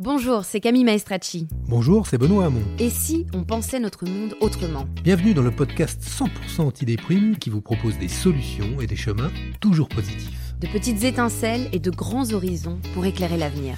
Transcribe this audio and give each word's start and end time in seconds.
Bonjour, 0.00 0.44
c'est 0.44 0.60
Camille 0.60 0.84
Maestracci. 0.84 1.48
Bonjour, 1.66 2.06
c'est 2.06 2.18
Benoît 2.18 2.44
Hamon. 2.44 2.62
Et 2.78 2.88
si 2.88 3.26
on 3.34 3.42
pensait 3.42 3.80
notre 3.80 4.06
monde 4.06 4.36
autrement 4.40 4.86
Bienvenue 5.02 5.34
dans 5.34 5.42
le 5.42 5.50
podcast 5.50 6.00
100% 6.00 6.60
anti-déprime 6.60 7.36
qui 7.36 7.50
vous 7.50 7.60
propose 7.60 7.98
des 7.98 8.06
solutions 8.06 8.80
et 8.80 8.86
des 8.86 8.94
chemins 8.94 9.32
toujours 9.60 9.88
positifs. 9.88 10.54
De 10.60 10.68
petites 10.68 11.02
étincelles 11.02 11.68
et 11.72 11.80
de 11.80 11.90
grands 11.90 12.32
horizons 12.32 12.78
pour 12.94 13.06
éclairer 13.06 13.38
l'avenir. 13.38 13.76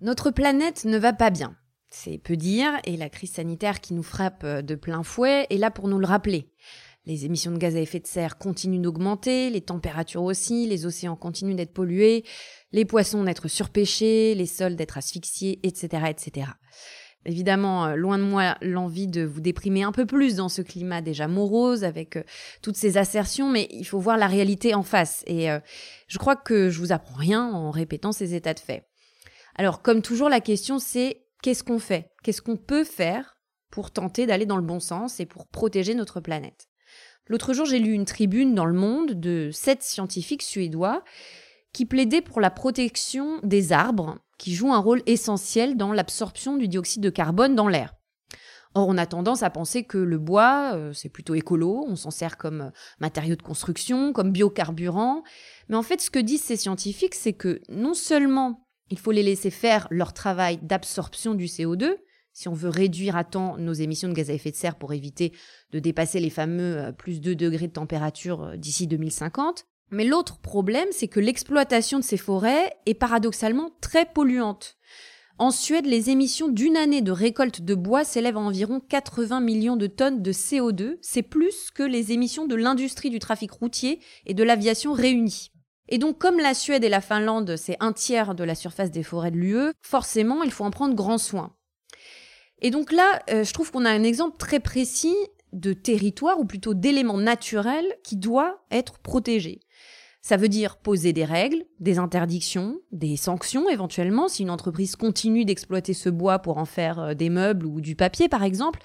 Notre 0.00 0.30
planète 0.30 0.86
ne 0.86 0.98
va 0.98 1.12
pas 1.12 1.30
bien. 1.30 1.56
C'est 1.90 2.18
peu 2.18 2.36
dire, 2.36 2.72
et 2.84 2.96
la 2.96 3.10
crise 3.10 3.32
sanitaire 3.32 3.80
qui 3.80 3.94
nous 3.94 4.02
frappe 4.02 4.44
euh, 4.44 4.62
de 4.62 4.74
plein 4.74 5.02
fouet 5.02 5.46
est 5.50 5.58
là 5.58 5.70
pour 5.70 5.88
nous 5.88 5.98
le 5.98 6.06
rappeler. 6.06 6.50
Les 7.06 7.26
émissions 7.26 7.50
de 7.50 7.58
gaz 7.58 7.76
à 7.76 7.80
effet 7.80 8.00
de 8.00 8.06
serre 8.06 8.38
continuent 8.38 8.80
d'augmenter, 8.80 9.50
les 9.50 9.60
températures 9.60 10.22
aussi, 10.22 10.66
les 10.66 10.86
océans 10.86 11.16
continuent 11.16 11.54
d'être 11.54 11.72
pollués, 11.72 12.24
les 12.72 12.84
poissons 12.84 13.24
d'être 13.24 13.48
surpêchés, 13.48 14.34
les 14.34 14.46
sols 14.46 14.76
d'être 14.76 14.98
asphyxiés, 14.98 15.60
etc., 15.62 16.04
etc. 16.08 16.46
Évidemment, 17.26 17.86
euh, 17.86 17.96
loin 17.96 18.18
de 18.18 18.22
moi 18.22 18.56
l'envie 18.62 19.06
de 19.06 19.22
vous 19.22 19.40
déprimer 19.40 19.82
un 19.82 19.92
peu 19.92 20.06
plus 20.06 20.36
dans 20.36 20.48
ce 20.48 20.62
climat 20.62 21.02
déjà 21.02 21.28
morose 21.28 21.84
avec 21.84 22.16
euh, 22.16 22.22
toutes 22.62 22.76
ces 22.76 22.96
assertions, 22.96 23.50
mais 23.50 23.68
il 23.70 23.84
faut 23.84 23.98
voir 23.98 24.16
la 24.16 24.26
réalité 24.26 24.74
en 24.74 24.82
face. 24.82 25.22
Et 25.26 25.48
je 26.08 26.18
crois 26.18 26.36
que 26.36 26.70
je 26.70 26.78
vous 26.78 26.92
apprends 26.92 27.16
rien 27.16 27.44
en 27.52 27.70
répétant 27.70 28.12
ces 28.12 28.34
états 28.34 28.54
de 28.54 28.60
fait. 28.60 28.86
Alors, 29.54 29.82
comme 29.82 30.00
toujours, 30.00 30.28
la 30.28 30.40
question 30.40 30.78
c'est 30.78 31.26
qu'est-ce 31.42 31.64
qu'on 31.64 31.78
fait? 31.78 32.10
Qu'est-ce 32.22 32.42
qu'on 32.42 32.56
peut 32.56 32.84
faire 32.84 33.36
pour 33.70 33.90
tenter 33.90 34.26
d'aller 34.26 34.46
dans 34.46 34.56
le 34.56 34.62
bon 34.62 34.80
sens 34.80 35.20
et 35.20 35.26
pour 35.26 35.46
protéger 35.46 35.94
notre 35.94 36.20
planète? 36.20 36.68
L'autre 37.26 37.52
jour, 37.52 37.64
j'ai 37.64 37.78
lu 37.78 37.92
une 37.92 38.06
tribune 38.06 38.54
dans 38.54 38.64
Le 38.64 38.74
Monde 38.74 39.12
de 39.12 39.50
sept 39.52 39.82
scientifiques 39.82 40.42
suédois 40.42 41.04
qui 41.72 41.86
plaidaient 41.86 42.22
pour 42.22 42.40
la 42.40 42.50
protection 42.50 43.38
des 43.42 43.72
arbres, 43.72 44.18
qui 44.38 44.54
jouent 44.54 44.72
un 44.72 44.78
rôle 44.78 45.02
essentiel 45.06 45.76
dans 45.76 45.92
l'absorption 45.92 46.56
du 46.56 46.68
dioxyde 46.68 47.02
de 47.02 47.10
carbone 47.10 47.54
dans 47.54 47.68
l'air. 47.68 47.94
Or, 48.74 48.86
on 48.88 48.98
a 48.98 49.06
tendance 49.06 49.42
à 49.42 49.50
penser 49.50 49.82
que 49.82 49.98
le 49.98 50.18
bois, 50.18 50.72
euh, 50.74 50.92
c'est 50.92 51.08
plutôt 51.08 51.34
écolo, 51.34 51.84
on 51.88 51.96
s'en 51.96 52.12
sert 52.12 52.36
comme 52.36 52.60
euh, 52.60 52.70
matériau 53.00 53.34
de 53.34 53.42
construction, 53.42 54.12
comme 54.12 54.30
biocarburant. 54.30 55.24
Mais 55.68 55.76
en 55.76 55.82
fait, 55.82 56.00
ce 56.00 56.10
que 56.10 56.20
disent 56.20 56.44
ces 56.44 56.56
scientifiques, 56.56 57.16
c'est 57.16 57.32
que 57.32 57.60
non 57.68 57.94
seulement 57.94 58.68
il 58.88 58.98
faut 58.98 59.10
les 59.10 59.24
laisser 59.24 59.50
faire 59.50 59.88
leur 59.90 60.12
travail 60.12 60.58
d'absorption 60.62 61.34
du 61.34 61.46
CO2 61.46 61.96
si 62.32 62.46
on 62.46 62.54
veut 62.54 62.68
réduire 62.68 63.16
à 63.16 63.24
temps 63.24 63.56
nos 63.58 63.72
émissions 63.72 64.08
de 64.08 64.14
gaz 64.14 64.30
à 64.30 64.34
effet 64.34 64.52
de 64.52 64.56
serre 64.56 64.76
pour 64.76 64.92
éviter 64.92 65.32
de 65.72 65.80
dépasser 65.80 66.20
les 66.20 66.30
fameux 66.30 66.78
euh, 66.78 66.92
plus 66.92 67.20
2 67.20 67.34
degrés 67.34 67.66
de 67.66 67.72
température 67.72 68.56
d'ici 68.56 68.86
2050. 68.86 69.66
Mais 69.90 70.04
l'autre 70.04 70.38
problème, 70.38 70.88
c'est 70.92 71.08
que 71.08 71.20
l'exploitation 71.20 71.98
de 71.98 72.04
ces 72.04 72.16
forêts 72.16 72.76
est 72.86 72.94
paradoxalement 72.94 73.70
très 73.80 74.06
polluante. 74.06 74.76
En 75.38 75.50
Suède, 75.50 75.86
les 75.86 76.10
émissions 76.10 76.48
d'une 76.48 76.76
année 76.76 77.00
de 77.00 77.12
récolte 77.12 77.62
de 77.62 77.74
bois 77.74 78.04
s'élèvent 78.04 78.36
à 78.36 78.40
environ 78.40 78.78
80 78.78 79.40
millions 79.40 79.76
de 79.76 79.86
tonnes 79.86 80.22
de 80.22 80.32
CO2. 80.32 80.98
C'est 81.00 81.22
plus 81.22 81.70
que 81.70 81.82
les 81.82 82.12
émissions 82.12 82.46
de 82.46 82.54
l'industrie 82.54 83.08
du 83.08 83.18
trafic 83.18 83.50
routier 83.50 84.00
et 84.26 84.34
de 84.34 84.42
l'aviation 84.42 84.92
réunies. 84.92 85.50
Et 85.88 85.98
donc, 85.98 86.18
comme 86.18 86.38
la 86.38 86.54
Suède 86.54 86.84
et 86.84 86.90
la 86.90 87.00
Finlande, 87.00 87.56
c'est 87.56 87.78
un 87.80 87.92
tiers 87.92 88.34
de 88.34 88.44
la 88.44 88.54
surface 88.54 88.90
des 88.90 89.02
forêts 89.02 89.30
de 89.30 89.38
l'UE, 89.38 89.72
forcément, 89.80 90.42
il 90.42 90.52
faut 90.52 90.64
en 90.64 90.70
prendre 90.70 90.94
grand 90.94 91.18
soin. 91.18 91.56
Et 92.60 92.70
donc 92.70 92.92
là, 92.92 93.20
euh, 93.30 93.42
je 93.42 93.52
trouve 93.52 93.70
qu'on 93.72 93.84
a 93.86 93.90
un 93.90 94.02
exemple 94.02 94.36
très 94.36 94.60
précis 94.60 95.16
de 95.52 95.72
territoire, 95.72 96.38
ou 96.38 96.44
plutôt 96.44 96.74
d'éléments 96.74 97.18
naturels, 97.18 97.96
qui 98.04 98.16
doit 98.16 98.62
être 98.70 98.98
protégé. 98.98 99.60
Ça 100.22 100.36
veut 100.36 100.48
dire 100.48 100.76
poser 100.76 101.12
des 101.12 101.24
règles, 101.24 101.64
des 101.78 101.98
interdictions, 101.98 102.78
des 102.92 103.16
sanctions 103.16 103.68
éventuellement, 103.70 104.28
si 104.28 104.42
une 104.42 104.50
entreprise 104.50 104.94
continue 104.96 105.46
d'exploiter 105.46 105.94
ce 105.94 106.10
bois 106.10 106.40
pour 106.40 106.58
en 106.58 106.66
faire 106.66 106.98
euh, 106.98 107.14
des 107.14 107.30
meubles 107.30 107.66
ou 107.66 107.80
du 107.80 107.96
papier, 107.96 108.28
par 108.28 108.42
exemple. 108.42 108.80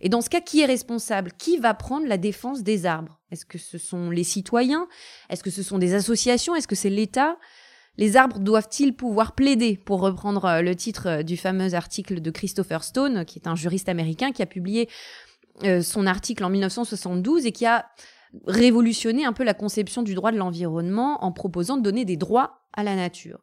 Et 0.00 0.08
dans 0.08 0.22
ce 0.22 0.30
cas, 0.30 0.40
qui 0.40 0.60
est 0.60 0.66
responsable? 0.66 1.32
Qui 1.38 1.58
va 1.58 1.74
prendre 1.74 2.06
la 2.06 2.16
défense 2.16 2.62
des 2.62 2.86
arbres? 2.86 3.18
Est-ce 3.30 3.44
que 3.44 3.58
ce 3.58 3.76
sont 3.76 4.08
les 4.08 4.24
citoyens? 4.24 4.88
Est-ce 5.28 5.42
que 5.42 5.50
ce 5.50 5.62
sont 5.62 5.76
des 5.76 5.92
associations? 5.92 6.54
Est-ce 6.54 6.68
que 6.68 6.74
c'est 6.74 6.88
l'État? 6.88 7.36
Les 7.98 8.16
arbres 8.16 8.38
doivent-ils 8.38 8.94
pouvoir 8.94 9.34
plaider? 9.34 9.76
Pour 9.76 10.00
reprendre 10.00 10.46
euh, 10.46 10.62
le 10.62 10.74
titre 10.74 11.08
euh, 11.08 11.22
du 11.22 11.36
fameux 11.36 11.74
article 11.74 12.22
de 12.22 12.30
Christopher 12.30 12.82
Stone, 12.82 13.26
qui 13.26 13.38
est 13.38 13.46
un 13.46 13.54
juriste 13.56 13.90
américain 13.90 14.32
qui 14.32 14.40
a 14.40 14.46
publié 14.46 14.88
son 15.82 16.06
article 16.06 16.44
en 16.44 16.50
1972 16.50 17.46
et 17.46 17.52
qui 17.52 17.66
a 17.66 17.86
révolutionné 18.46 19.24
un 19.24 19.32
peu 19.32 19.44
la 19.44 19.54
conception 19.54 20.02
du 20.02 20.14
droit 20.14 20.32
de 20.32 20.36
l'environnement 20.36 21.24
en 21.24 21.32
proposant 21.32 21.76
de 21.76 21.82
donner 21.82 22.04
des 22.04 22.16
droits 22.16 22.64
à 22.72 22.84
la 22.84 22.94
nature. 22.96 23.40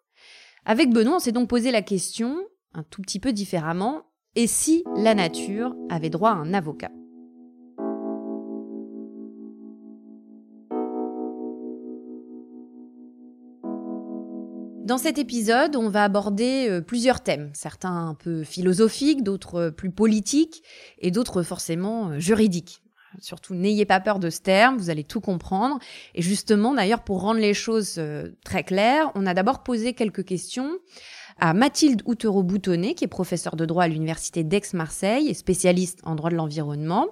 Avec 0.65 0.91
Benoît, 0.91 1.17
on 1.17 1.19
s'est 1.19 1.31
donc 1.31 1.49
posé 1.49 1.71
la 1.71 1.81
question, 1.81 2.37
un 2.73 2.83
tout 2.83 3.01
petit 3.01 3.19
peu 3.19 3.33
différemment, 3.33 4.03
et 4.35 4.47
si 4.47 4.83
la 4.95 5.15
nature 5.15 5.75
avait 5.89 6.09
droit 6.09 6.31
à 6.31 6.35
un 6.35 6.53
avocat? 6.53 6.91
Dans 14.87 14.97
cet 14.97 15.17
épisode, 15.17 15.75
on 15.75 15.89
va 15.89 16.05
aborder 16.05 16.69
euh, 16.69 16.79
plusieurs 16.79 17.19
thèmes, 17.19 17.49
certains 17.51 18.07
un 18.07 18.13
peu 18.13 18.45
philosophiques, 18.45 19.21
d'autres 19.21 19.69
plus 19.69 19.91
politiques 19.91 20.63
et 20.99 21.11
d'autres 21.11 21.43
forcément 21.43 22.11
euh, 22.11 22.19
juridiques. 22.19 22.81
Surtout, 23.19 23.53
n'ayez 23.53 23.83
pas 23.83 23.99
peur 23.99 24.17
de 24.17 24.29
ce 24.29 24.39
terme, 24.39 24.77
vous 24.77 24.89
allez 24.89 25.03
tout 25.03 25.19
comprendre. 25.19 25.77
Et 26.15 26.21
justement, 26.21 26.73
d'ailleurs, 26.73 27.03
pour 27.03 27.19
rendre 27.19 27.41
les 27.41 27.53
choses 27.53 27.95
euh, 27.97 28.29
très 28.45 28.63
claires, 28.63 29.11
on 29.15 29.25
a 29.25 29.33
d'abord 29.33 29.61
posé 29.61 29.91
quelques 29.91 30.23
questions 30.23 30.71
à 31.39 31.53
Mathilde 31.53 32.01
Outereau-Boutonnet, 32.05 32.93
qui 32.93 33.03
est 33.03 33.07
professeure 33.07 33.55
de 33.55 33.65
droit 33.65 33.83
à 33.83 33.87
l'université 33.87 34.43
d'Aix-Marseille 34.43 35.29
et 35.29 35.33
spécialiste 35.33 35.99
en 36.03 36.15
droit 36.15 36.29
de 36.29 36.35
l'environnement, 36.35 37.07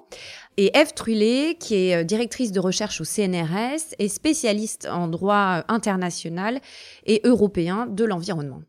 et 0.57 0.77
Eve 0.77 0.93
Trullet, 0.93 1.55
qui 1.59 1.75
est 1.75 1.95
euh, 1.95 2.03
directrice 2.03 2.51
de 2.51 2.59
recherche 2.59 3.01
au 3.01 3.03
CNRS 3.03 3.95
et 3.99 4.07
spécialiste 4.07 4.87
en 4.89 5.07
droit 5.07 5.59
euh, 5.59 5.63
international 5.67 6.59
et 7.05 7.21
européen 7.23 7.87
de 7.87 8.03
l'environnement. 8.03 8.61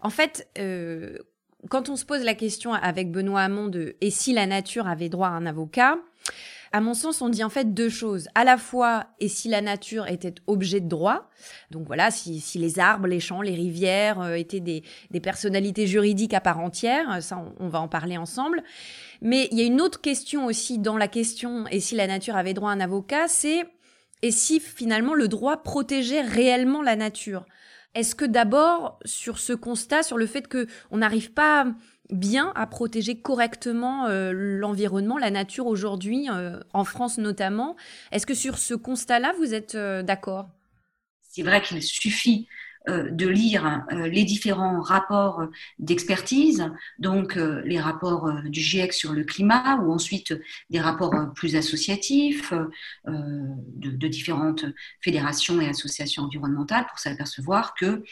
En 0.00 0.10
fait, 0.10 0.48
euh, 0.58 1.18
quand 1.68 1.88
on 1.88 1.96
se 1.96 2.04
pose 2.04 2.24
la 2.24 2.34
question 2.34 2.72
avec 2.72 3.10
Benoît 3.10 3.42
Hamon 3.42 3.68
de 3.68 3.96
et 4.00 4.10
si 4.10 4.32
la 4.32 4.46
nature 4.46 4.86
avait 4.88 5.08
droit 5.08 5.28
à 5.28 5.32
un 5.32 5.46
avocat, 5.46 5.96
à 6.72 6.80
mon 6.80 6.94
sens, 6.94 7.20
on 7.20 7.28
dit 7.28 7.44
en 7.44 7.50
fait 7.50 7.74
deux 7.74 7.90
choses. 7.90 8.28
À 8.34 8.44
la 8.44 8.56
fois, 8.56 9.06
et 9.20 9.28
si 9.28 9.48
la 9.48 9.60
nature 9.60 10.08
était 10.08 10.34
objet 10.46 10.80
de 10.80 10.88
droit, 10.88 11.30
donc 11.70 11.86
voilà, 11.86 12.10
si, 12.10 12.42
les 12.54 12.78
arbres, 12.78 13.06
les 13.06 13.20
champs, 13.20 13.42
les 13.42 13.54
rivières 13.54 14.20
euh, 14.20 14.34
étaient 14.34 14.60
des, 14.60 14.82
personnalités 15.22 15.86
juridiques 15.86 16.34
à 16.34 16.40
part 16.40 16.60
entière, 16.60 17.22
ça 17.22 17.44
on, 17.60 17.68
va 17.68 17.80
en 17.80 17.88
parler 17.88 18.16
ensemble. 18.16 18.62
Mais 19.20 19.48
il 19.52 19.58
y 19.58 19.62
a 19.62 19.64
une 19.64 19.80
autre 19.80 20.00
question 20.00 20.46
aussi 20.46 20.78
dans 20.78 20.96
la 20.96 21.08
question, 21.08 21.66
et 21.68 21.80
si 21.80 21.94
la 21.94 22.06
nature 22.06 22.36
avait 22.36 22.54
droit 22.54 22.70
à 22.70 22.74
un 22.74 22.80
avocat, 22.80 23.28
c'est 23.28 23.66
et 24.22 24.30
si 24.30 24.60
finalement 24.60 25.14
le 25.14 25.28
droit 25.28 25.62
protégeait 25.62 26.22
réellement 26.22 26.80
la 26.80 26.96
nature? 26.96 27.44
Est-ce 27.94 28.14
que 28.14 28.24
d'abord, 28.24 28.98
sur 29.04 29.38
ce 29.38 29.52
constat, 29.52 30.02
sur 30.02 30.16
le 30.16 30.26
fait 30.26 30.48
qu'on 30.48 30.96
n'arrive 30.96 31.32
pas 31.32 31.66
bien 32.12 32.52
à 32.54 32.66
protéger 32.66 33.16
correctement 33.16 34.06
euh, 34.06 34.32
l'environnement, 34.32 35.18
la 35.18 35.30
nature 35.30 35.66
aujourd'hui, 35.66 36.28
euh, 36.30 36.60
en 36.72 36.84
France 36.84 37.18
notamment. 37.18 37.76
Est-ce 38.12 38.26
que 38.26 38.34
sur 38.34 38.58
ce 38.58 38.74
constat-là, 38.74 39.32
vous 39.38 39.54
êtes 39.54 39.74
euh, 39.74 40.02
d'accord? 40.02 40.48
C'est 41.22 41.42
vrai 41.42 41.62
qu'il 41.62 41.82
suffit 41.82 42.46
de 42.88 43.28
lire 43.28 43.84
les 43.90 44.24
différents 44.24 44.80
rapports 44.80 45.46
d'expertise, 45.78 46.68
donc 46.98 47.36
les 47.36 47.78
rapports 47.78 48.32
du 48.44 48.60
GIEC 48.60 48.92
sur 48.92 49.12
le 49.12 49.24
climat 49.24 49.76
ou 49.76 49.92
ensuite 49.92 50.34
des 50.70 50.80
rapports 50.80 51.32
plus 51.34 51.54
associatifs 51.54 52.52
de, 53.06 54.08
différentes 54.08 54.64
fédérations 55.00 55.60
et 55.60 55.68
associations 55.68 56.24
environnementales 56.24 56.86
pour 56.88 56.98
s'apercevoir 56.98 57.74
que 57.74 58.02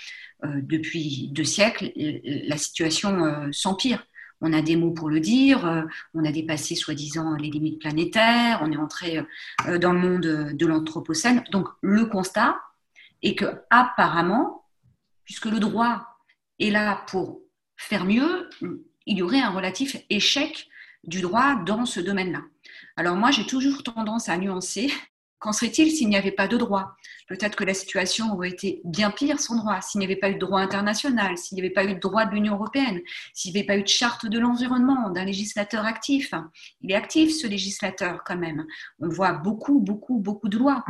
euh, 0.44 0.60
depuis 0.62 1.28
deux 1.32 1.44
siècles, 1.44 1.92
euh, 1.98 2.18
la 2.24 2.56
situation 2.56 3.24
euh, 3.24 3.48
s'empire. 3.52 4.06
On 4.40 4.54
a 4.54 4.62
des 4.62 4.74
mots 4.74 4.92
pour 4.92 5.10
le 5.10 5.20
dire, 5.20 5.86
on 6.14 6.24
a 6.24 6.32
dépassé 6.32 6.74
soi-disant 6.74 7.36
les 7.36 7.50
limites 7.50 7.78
planétaires, 7.78 8.60
on 8.62 8.72
est 8.72 8.76
entré 8.78 9.22
dans 9.82 9.92
le 9.92 9.98
monde 9.98 10.54
de 10.56 10.66
l'anthropocène. 10.66 11.44
Donc 11.52 11.68
le 11.82 12.06
constat 12.06 12.56
est 13.22 13.34
que 13.34 13.44
apparemment, 13.68 14.59
puisque 15.30 15.44
le 15.44 15.60
droit 15.60 16.08
est 16.58 16.70
là 16.70 17.04
pour 17.06 17.40
faire 17.76 18.04
mieux, 18.04 18.50
il 19.06 19.18
y 19.18 19.22
aurait 19.22 19.38
un 19.38 19.50
relatif 19.50 19.96
échec 20.10 20.66
du 21.04 21.20
droit 21.20 21.54
dans 21.54 21.86
ce 21.86 22.00
domaine-là. 22.00 22.42
Alors 22.96 23.14
moi, 23.14 23.30
j'ai 23.30 23.46
toujours 23.46 23.84
tendance 23.84 24.28
à 24.28 24.36
nuancer 24.36 24.92
Qu'en 25.40 25.52
serait-il 25.52 25.90
s'il 25.90 26.08
n'y 26.08 26.16
avait 26.16 26.30
pas 26.30 26.46
de 26.48 26.56
droit? 26.56 26.96
Peut-être 27.26 27.56
que 27.56 27.64
la 27.64 27.74
situation 27.74 28.32
aurait 28.34 28.50
été 28.50 28.82
bien 28.84 29.10
pire 29.10 29.40
sans 29.40 29.56
droit, 29.56 29.80
s'il 29.80 30.00
n'y 30.00 30.04
avait 30.04 30.16
pas 30.16 30.30
eu 30.30 30.34
de 30.34 30.38
droit 30.38 30.60
international, 30.60 31.38
s'il 31.38 31.56
n'y 31.56 31.62
avait 31.62 31.72
pas 31.72 31.84
eu 31.84 31.94
de 31.94 31.98
droit 31.98 32.26
de 32.26 32.34
l'Union 32.34 32.54
européenne, 32.54 33.00
s'il 33.32 33.52
n'y 33.52 33.58
avait 33.58 33.66
pas 33.66 33.76
eu 33.76 33.82
de 33.82 33.88
charte 33.88 34.26
de 34.26 34.38
l'environnement, 34.38 35.10
d'un 35.10 35.24
législateur 35.24 35.86
actif. 35.86 36.34
Il 36.82 36.92
est 36.92 36.94
actif, 36.94 37.32
ce 37.32 37.46
législateur, 37.46 38.22
quand 38.24 38.36
même. 38.36 38.66
On 38.98 39.08
voit 39.08 39.32
beaucoup, 39.32 39.80
beaucoup, 39.80 40.18
beaucoup 40.18 40.48
de 40.48 40.58
lois. 40.58 40.84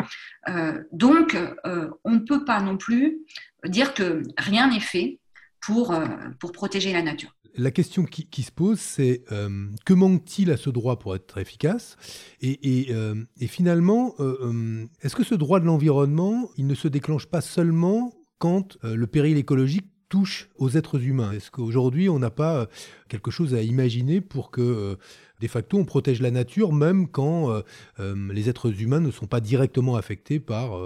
Euh, 0.49 0.83
donc, 0.93 1.37
euh, 1.37 1.91
on 2.05 2.13
ne 2.13 2.19
peut 2.19 2.45
pas 2.45 2.61
non 2.61 2.77
plus 2.77 3.19
dire 3.67 3.95
que 3.95 4.23
rien 4.37 4.69
n'est 4.69 4.81
fait 4.81 5.21
pour, 5.61 5.93
euh, 5.93 6.07
pour 6.39 6.53
protéger 6.53 6.93
la 6.93 7.03
nature. 7.03 7.35
La 7.57 7.71
question 7.71 8.05
qui, 8.05 8.43
se 8.43 8.53
pose, 8.53 8.79
c'est 8.79 9.25
euh, 9.33 9.67
que 9.85 9.93
manque-t-il 9.93 10.53
à 10.53 10.57
ce 10.57 10.71
droit 10.71 10.99
pour 10.99 11.17
être 11.17 11.39
efficace? 11.39 11.97
Et, 12.41 12.89
euh, 12.91 13.25
finalement, 13.49 14.15
euh, 14.21 14.87
est-ce 15.03 15.17
que 15.17 15.25
ce 15.25 15.35
droit 15.35 15.59
de 15.59 15.65
l'environnement, 15.65 16.49
il 16.57 16.67
ne 16.67 16.75
se 16.75 16.87
déclenche 16.87 17.27
pas 17.27 17.41
seulement 17.41 18.15
quand 18.39 18.79
le 18.83 19.07
péril 19.07 19.37
écologique 19.37 19.87
touche 20.09 20.49
aux 20.57 20.71
êtres 20.71 21.05
humains? 21.05 21.33
Est-ce 21.33 21.51
qu'aujourd'hui, 21.51 22.09
on 22.09 22.21
n'a 22.21 22.31
pas 22.31 22.69
quelque 23.09 23.31
chose 23.31 23.53
à 23.55 23.63
imaginer 23.63 24.21
pour 24.21 24.51
que, 24.51 24.97
de 25.41 25.49
facto, 25.49 25.77
on 25.77 25.85
protège 25.85 26.23
la 26.23 26.31
nature, 26.31 26.73
même 26.73 27.09
quand 27.09 27.63
les 27.99 28.49
êtres 28.49 28.81
humains 28.81 29.01
ne 29.01 29.11
sont 29.11 29.27
pas 29.27 29.41
directement 29.41 29.97
affectés 29.97 30.41
par 30.41 30.81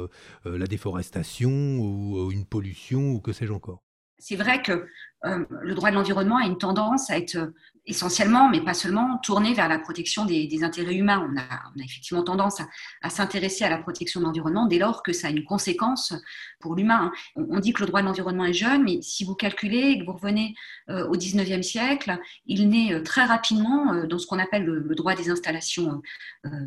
la 0.45 0.67
déforestation 0.67 1.79
ou 1.79 2.33
une 2.33 2.45
pollution 2.45 3.13
ou 3.13 3.21
que 3.21 3.33
sais-je 3.33 3.53
encore? 3.53 3.84
C'est 4.25 4.37
vrai 4.37 4.63
que 4.63 4.89
euh, 5.27 5.45
le 5.61 5.75
droit 5.75 5.91
de 5.91 5.97
l'environnement 5.97 6.39
a 6.39 6.47
une 6.47 6.57
tendance 6.57 7.11
à 7.11 7.19
être 7.19 7.53
essentiellement, 7.87 8.49
mais 8.49 8.63
pas 8.63 8.73
seulement, 8.73 9.19
tourné 9.19 9.53
vers 9.53 9.69
la 9.69 9.79
protection 9.79 10.25
des, 10.25 10.63
intérêts 10.63 10.95
humains. 10.95 11.29
On 11.31 11.39
a, 11.39 11.85
effectivement 11.85 12.23
tendance 12.23 12.63
à, 13.03 13.11
s'intéresser 13.11 13.65
à 13.65 13.71
la 13.71 13.79
protection 13.79 14.21
de 14.21 14.27
l'environnement 14.27 14.67
dès 14.67 14.79
lors 14.79 15.03
que 15.03 15.13
ça 15.13 15.27
a 15.27 15.31
une 15.31 15.45
conséquence 15.45 16.15
pour 16.61 16.75
l'humain. 16.75 17.13
On, 17.37 17.59
dit 17.59 17.73
que 17.73 17.81
le 17.81 17.87
droit 17.87 18.01
de 18.01 18.07
l'environnement 18.07 18.47
est 18.47 18.55
jeune, 18.55 18.85
mais 18.85 19.03
si 19.03 19.25
vous 19.25 19.35
calculez 19.35 19.91
et 19.91 19.99
que 19.99 20.05
vous 20.05 20.15
revenez 20.15 20.55
euh, 20.89 21.07
au 21.09 21.17
19e 21.17 21.63
siècle, 21.63 22.19
il 22.47 22.69
naît 22.71 22.95
euh, 22.95 23.03
très 23.03 23.25
rapidement 23.25 23.93
euh, 23.93 24.07
dans 24.07 24.19
ce 24.19 24.27
qu'on 24.27 24.39
appelle 24.39 24.65
le, 24.65 24.95
droit 24.95 25.15
des 25.15 25.29
installations 25.29 26.01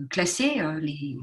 classées, 0.10 0.62
les, 0.82 1.18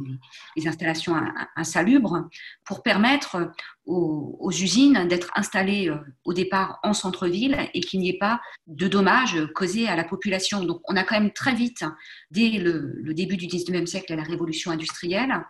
installations 0.66 1.14
insalubres, 1.54 2.28
pour 2.64 2.82
permettre 2.82 3.52
aux, 3.86 4.50
usines 4.50 5.06
d'être 5.08 5.30
installées 5.34 5.92
au 6.24 6.32
départ 6.32 6.78
en 6.82 6.94
centre-ville 6.94 7.56
et 7.74 7.80
qu'il 7.80 8.00
n'y 8.00 8.08
ait 8.08 8.18
pas 8.18 8.40
de 8.66 8.88
dommages 8.88 9.38
causés 9.54 9.88
à 9.88 9.96
la 9.96 10.04
population. 10.04 10.64
Donc 10.64 10.80
on 10.88 10.96
a 10.96 11.04
quand 11.04 11.18
même 11.18 11.32
très 11.32 11.54
vite, 11.54 11.84
dès 12.30 12.50
le, 12.50 13.12
début 13.14 13.36
du 13.36 13.46
19e 13.46 13.86
siècle 13.86 14.12
et 14.12 14.16
la 14.16 14.22
révolution 14.22 14.70
industrielle, 14.70 15.44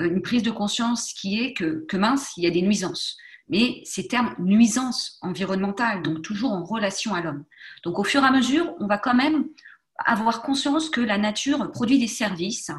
euh, 0.00 0.08
une 0.08 0.22
prise 0.22 0.42
de 0.42 0.50
conscience 0.50 1.12
qui 1.12 1.40
est 1.40 1.54
que 1.54 1.96
mince, 1.96 2.32
il 2.36 2.44
y 2.44 2.46
a 2.46 2.50
des 2.50 2.62
nuisances 2.62 3.16
mais 3.48 3.80
ces 3.84 4.06
termes 4.06 4.34
nuisances 4.38 5.18
environnementales, 5.22 6.02
donc 6.02 6.22
toujours 6.22 6.52
en 6.52 6.64
relation 6.64 7.14
à 7.14 7.22
l'homme. 7.22 7.44
Donc 7.82 7.98
au 7.98 8.04
fur 8.04 8.22
et 8.22 8.26
à 8.26 8.30
mesure, 8.30 8.74
on 8.78 8.86
va 8.86 8.98
quand 8.98 9.14
même 9.14 9.46
avoir 10.04 10.42
conscience 10.42 10.90
que 10.90 11.00
la 11.00 11.18
nature 11.18 11.70
produit 11.72 11.98
des 11.98 12.08
services, 12.08 12.70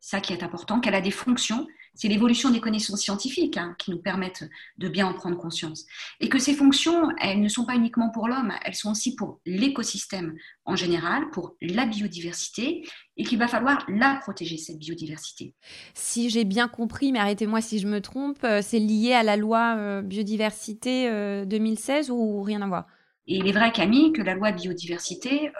ça 0.00 0.20
qui 0.20 0.32
est 0.32 0.42
important, 0.42 0.80
qu'elle 0.80 0.94
a 0.94 1.00
des 1.00 1.10
fonctions 1.10 1.66
c'est 1.96 2.08
l'évolution 2.08 2.50
des 2.50 2.60
connaissances 2.60 3.00
scientifiques 3.00 3.56
hein, 3.56 3.74
qui 3.78 3.90
nous 3.90 3.98
permettent 3.98 4.48
de 4.78 4.88
bien 4.88 5.06
en 5.06 5.14
prendre 5.14 5.36
conscience. 5.36 5.86
Et 6.20 6.28
que 6.28 6.38
ces 6.38 6.54
fonctions, 6.54 7.10
elles 7.20 7.40
ne 7.40 7.48
sont 7.48 7.64
pas 7.64 7.74
uniquement 7.74 8.10
pour 8.10 8.28
l'homme, 8.28 8.52
elles 8.64 8.74
sont 8.74 8.92
aussi 8.92 9.16
pour 9.16 9.40
l'écosystème 9.46 10.36
en 10.64 10.76
général, 10.76 11.30
pour 11.30 11.56
la 11.60 11.86
biodiversité, 11.86 12.86
et 13.16 13.24
qu'il 13.24 13.38
va 13.38 13.48
falloir 13.48 13.84
la 13.88 14.16
protéger, 14.16 14.58
cette 14.58 14.78
biodiversité. 14.78 15.54
Si 15.94 16.28
j'ai 16.28 16.44
bien 16.44 16.68
compris, 16.68 17.12
mais 17.12 17.18
arrêtez-moi 17.18 17.60
si 17.60 17.78
je 17.78 17.86
me 17.86 18.00
trompe, 18.00 18.44
euh, 18.44 18.60
c'est 18.62 18.78
lié 18.78 19.14
à 19.14 19.22
la 19.22 19.36
loi 19.36 19.76
euh, 19.76 20.02
biodiversité 20.02 21.10
2016 21.46 22.10
euh, 22.10 22.12
ou 22.12 22.42
rien 22.42 22.62
à 22.62 22.66
voir? 22.66 22.86
Et 23.26 23.38
il 23.38 23.48
est 23.48 23.52
vrai, 23.52 23.72
Camille, 23.72 24.12
que 24.12 24.22
la 24.22 24.34
loi 24.34 24.52
biodiversité 24.52 25.50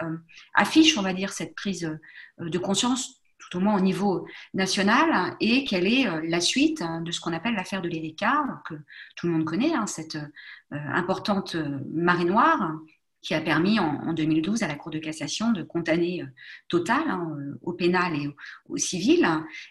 affiche, 0.53 0.97
on 0.97 1.01
va 1.01 1.13
dire, 1.13 1.33
cette 1.33 1.53
prise 1.53 1.91
de 2.39 2.57
conscience 2.57 3.16
tout 3.49 3.57
au 3.57 3.61
moins 3.61 3.77
au 3.77 3.81
niveau 3.81 4.27
national, 4.53 5.35
et 5.39 5.63
quelle 5.63 5.87
est 5.87 6.07
euh, 6.07 6.21
la 6.23 6.41
suite 6.41 6.81
hein, 6.81 7.01
de 7.01 7.11
ce 7.11 7.19
qu'on 7.19 7.33
appelle 7.33 7.55
l'affaire 7.55 7.81
de 7.81 7.89
l'Erika, 7.89 8.61
que 8.67 8.75
tout 9.15 9.27
le 9.27 9.33
monde 9.33 9.45
connaît, 9.45 9.73
hein, 9.73 9.87
cette 9.87 10.15
euh, 10.15 10.19
importante 10.71 11.55
euh, 11.55 11.79
marée 11.91 12.25
noire 12.25 12.73
qui 13.21 13.33
a 13.33 13.41
permis 13.41 13.79
en, 13.79 14.13
2012 14.13 14.63
à 14.63 14.67
la 14.67 14.75
Cour 14.75 14.91
de 14.91 14.99
cassation 14.99 15.51
de 15.51 15.63
condamner 15.63 16.23
Total 16.69 17.01
hein, 17.07 17.35
au 17.61 17.73
pénal 17.73 18.15
et 18.15 18.29
au, 18.69 18.77
civil, 18.77 19.27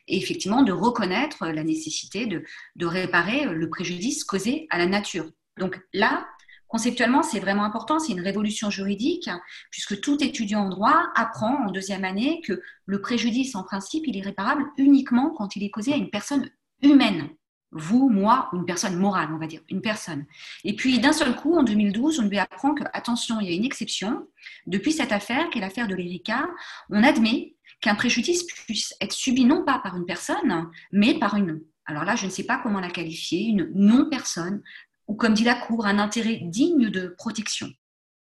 et 0.09 0.19
effectivement 0.19 0.63
de 0.63 0.73
reconnaître 0.73 1.47
la 1.47 1.65
nécessité 1.65 2.27
de, 2.27 2.43
de 2.75 2.87
réparer 2.87 3.47
le 3.47 3.71
préjudice 3.71 4.25
causé 4.25 4.67
à 4.69 4.79
la 4.79 4.87
nature. 4.87 5.31
Donc 5.59 5.81
là, 5.95 6.27
Conceptuellement, 6.69 7.23
c'est 7.23 7.39
vraiment 7.39 7.65
important, 7.65 7.99
c'est 7.99 8.13
une 8.13 8.21
révolution 8.21 8.71
juridique, 8.71 9.31
puisque 9.71 10.01
tout 10.01 10.23
étudiant 10.23 10.67
en 10.67 10.69
droit 10.69 11.11
apprend 11.15 11.67
en 11.67 11.71
deuxième 11.71 12.05
année 12.05 12.41
que 12.45 12.61
le 12.87 13.01
préjudice, 13.01 13.55
en 13.55 13.63
principe, 13.63 14.05
il 14.07 14.17
est 14.17 14.23
réparable 14.23 14.65
uniquement 14.77 15.31
quand 15.31 15.57
il 15.57 15.63
est 15.63 15.71
causé 15.71 15.93
à 15.93 15.97
une 15.97 16.11
personne 16.11 16.51
humaine. 16.83 17.29
Vous, 17.73 18.09
moi, 18.09 18.49
une 18.53 18.65
personne 18.65 18.97
morale, 18.97 19.29
on 19.33 19.39
va 19.39 19.47
dire, 19.47 19.61
une 19.69 19.83
personne. 19.83 20.25
Et 20.65 20.75
puis, 20.75 20.99
d'un 20.99 21.13
seul 21.13 21.35
coup, 21.37 21.57
en 21.57 21.63
2012, 21.63 22.21
on 22.21 22.29
lui 22.29 22.39
apprend 22.39 22.75
que, 22.75 22.85
attention, 22.93 23.41
il 23.41 23.49
y 23.49 23.53
a 23.53 23.57
une 23.57 23.65
exception. 23.65 24.27
Depuis 24.67 24.93
cette 24.93 25.13
affaire, 25.13 25.51
qui 25.51 25.59
est 25.59 25.61
l'affaire 25.61 25.89
de 25.89 25.95
l'Erika, 25.95 26.49
on 26.91 27.03
admet 27.03 27.55
qu'un 27.81 27.95
préjudice 27.95 28.45
puisse 28.45 28.95
être 29.01 29.13
subi 29.13 29.45
non 29.45 29.65
pas 29.65 29.81
par 29.81 29.97
une 29.97 30.07
personne, 30.07 30.71
mais 30.93 31.19
par 31.19 31.37
une 31.37 31.61
alors 31.87 32.05
là, 32.05 32.17
je 32.17 32.27
ne 32.27 32.31
sais 32.31 32.43
pas 32.43 32.59
comment 32.59 32.81
la 32.81 32.91
qualifier, 32.91 33.47
une 33.47 33.71
non-personne 33.73 34.61
ou 35.09 35.15
comme 35.15 35.35
dit 35.35 35.45
la 35.45 35.55
Cour, 35.55 35.87
un 35.87 35.99
intérêt 35.99 36.41
digne 36.43 36.91
de 36.91 37.15
protection. 37.17 37.69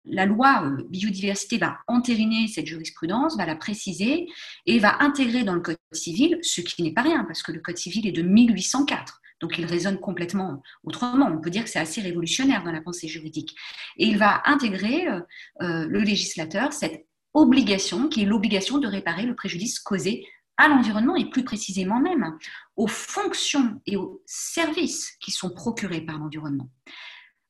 La 0.04 0.24
loi 0.24 0.62
euh, 0.64 0.82
biodiversité 0.88 1.58
va 1.58 1.78
entériner 1.86 2.48
cette 2.48 2.66
jurisprudence, 2.66 3.36
va 3.36 3.44
la 3.44 3.56
préciser 3.56 4.26
et 4.66 4.78
va 4.78 5.02
intégrer 5.02 5.44
dans 5.44 5.54
le 5.54 5.60
Code 5.60 5.76
civil, 5.92 6.38
ce 6.42 6.62
qui 6.62 6.82
n'est 6.82 6.92
pas 6.92 7.02
rien, 7.02 7.24
parce 7.24 7.42
que 7.42 7.52
le 7.52 7.60
Code 7.60 7.76
civil 7.76 8.06
est 8.06 8.12
de 8.12 8.22
1804. 8.22 9.20
Donc 9.40 9.58
il 9.58 9.64
résonne 9.64 9.98
complètement 9.98 10.62
autrement. 10.84 11.26
On 11.26 11.40
peut 11.40 11.50
dire 11.50 11.64
que 11.64 11.70
c'est 11.70 11.78
assez 11.78 12.00
révolutionnaire 12.00 12.62
dans 12.62 12.72
la 12.72 12.80
pensée 12.80 13.08
juridique. 13.08 13.54
Et 13.96 14.06
il 14.06 14.18
va 14.18 14.42
intégrer, 14.46 15.08
euh, 15.08 15.20
euh, 15.62 15.86
le 15.86 16.00
législateur, 16.00 16.72
cette 16.72 17.06
obligation 17.34 18.08
qui 18.08 18.22
est 18.22 18.26
l'obligation 18.26 18.78
de 18.78 18.88
réparer 18.88 19.22
le 19.24 19.34
préjudice 19.34 19.78
causé 19.78 20.26
à 20.60 20.68
l'environnement 20.68 21.16
et 21.16 21.30
plus 21.30 21.42
précisément 21.42 22.00
même 22.00 22.36
aux 22.76 22.86
fonctions 22.86 23.80
et 23.86 23.96
aux 23.96 24.22
services 24.26 25.12
qui 25.20 25.30
sont 25.30 25.50
procurés 25.50 26.02
par 26.02 26.18
l'environnement. 26.18 26.68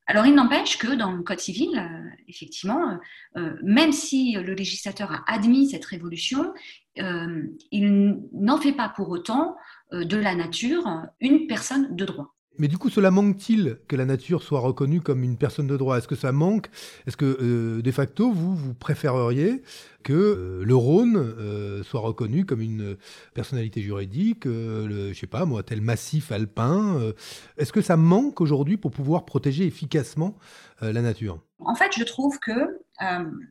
Alors, 0.06 0.26
il 0.26 0.34
n'empêche 0.34 0.76
que 0.76 0.92
dans 0.94 1.12
le 1.12 1.22
Code 1.22 1.38
civil, 1.38 1.70
euh, 1.78 2.10
effectivement, 2.26 2.98
euh, 3.36 3.56
même 3.62 3.92
si 3.92 4.32
le 4.32 4.54
législateur 4.54 5.12
a 5.12 5.24
admis 5.28 5.70
cette 5.70 5.84
révolution, 5.84 6.52
euh, 6.98 7.44
il 7.70 8.18
n'en 8.32 8.58
fait 8.58 8.72
pas 8.72 8.88
pour 8.88 9.08
autant 9.10 9.56
de 9.92 10.16
la 10.16 10.34
nature 10.34 10.84
une 11.20 11.46
personne 11.46 11.94
de 11.94 12.04
droit. 12.04 12.34
Mais 12.60 12.68
du 12.68 12.76
coup, 12.76 12.90
cela 12.90 13.10
manque-t-il 13.10 13.78
que 13.88 13.96
la 13.96 14.04
nature 14.04 14.42
soit 14.42 14.60
reconnue 14.60 15.00
comme 15.00 15.24
une 15.24 15.38
personne 15.38 15.66
de 15.66 15.78
droit? 15.78 15.96
Est-ce 15.96 16.06
que 16.06 16.14
ça 16.14 16.30
manque? 16.30 16.68
Est-ce 17.06 17.16
que, 17.16 17.38
euh, 17.40 17.80
de 17.80 17.90
facto, 17.90 18.30
vous, 18.30 18.54
vous 18.54 18.74
préféreriez 18.74 19.62
que 20.02 20.12
euh, 20.12 20.62
le 20.62 20.74
Rhône 20.74 21.16
euh, 21.16 21.82
soit 21.82 22.00
reconnu 22.00 22.44
comme 22.44 22.60
une 22.60 22.98
personnalité 23.32 23.80
juridique, 23.80 24.44
le, 24.44 25.10
je 25.14 25.18
sais 25.18 25.26
pas 25.26 25.46
moi, 25.46 25.62
tel 25.62 25.80
massif 25.80 26.32
alpin 26.32 27.00
Est-ce 27.56 27.72
que 27.72 27.80
ça 27.80 27.96
manque 27.96 28.42
aujourd'hui 28.42 28.76
pour 28.76 28.90
pouvoir 28.90 29.24
protéger 29.24 29.64
efficacement 29.64 30.36
la 30.82 31.00
nature? 31.00 31.40
En 31.60 31.74
fait, 31.74 31.92
je 31.96 32.04
trouve 32.04 32.38
que, 32.40 32.78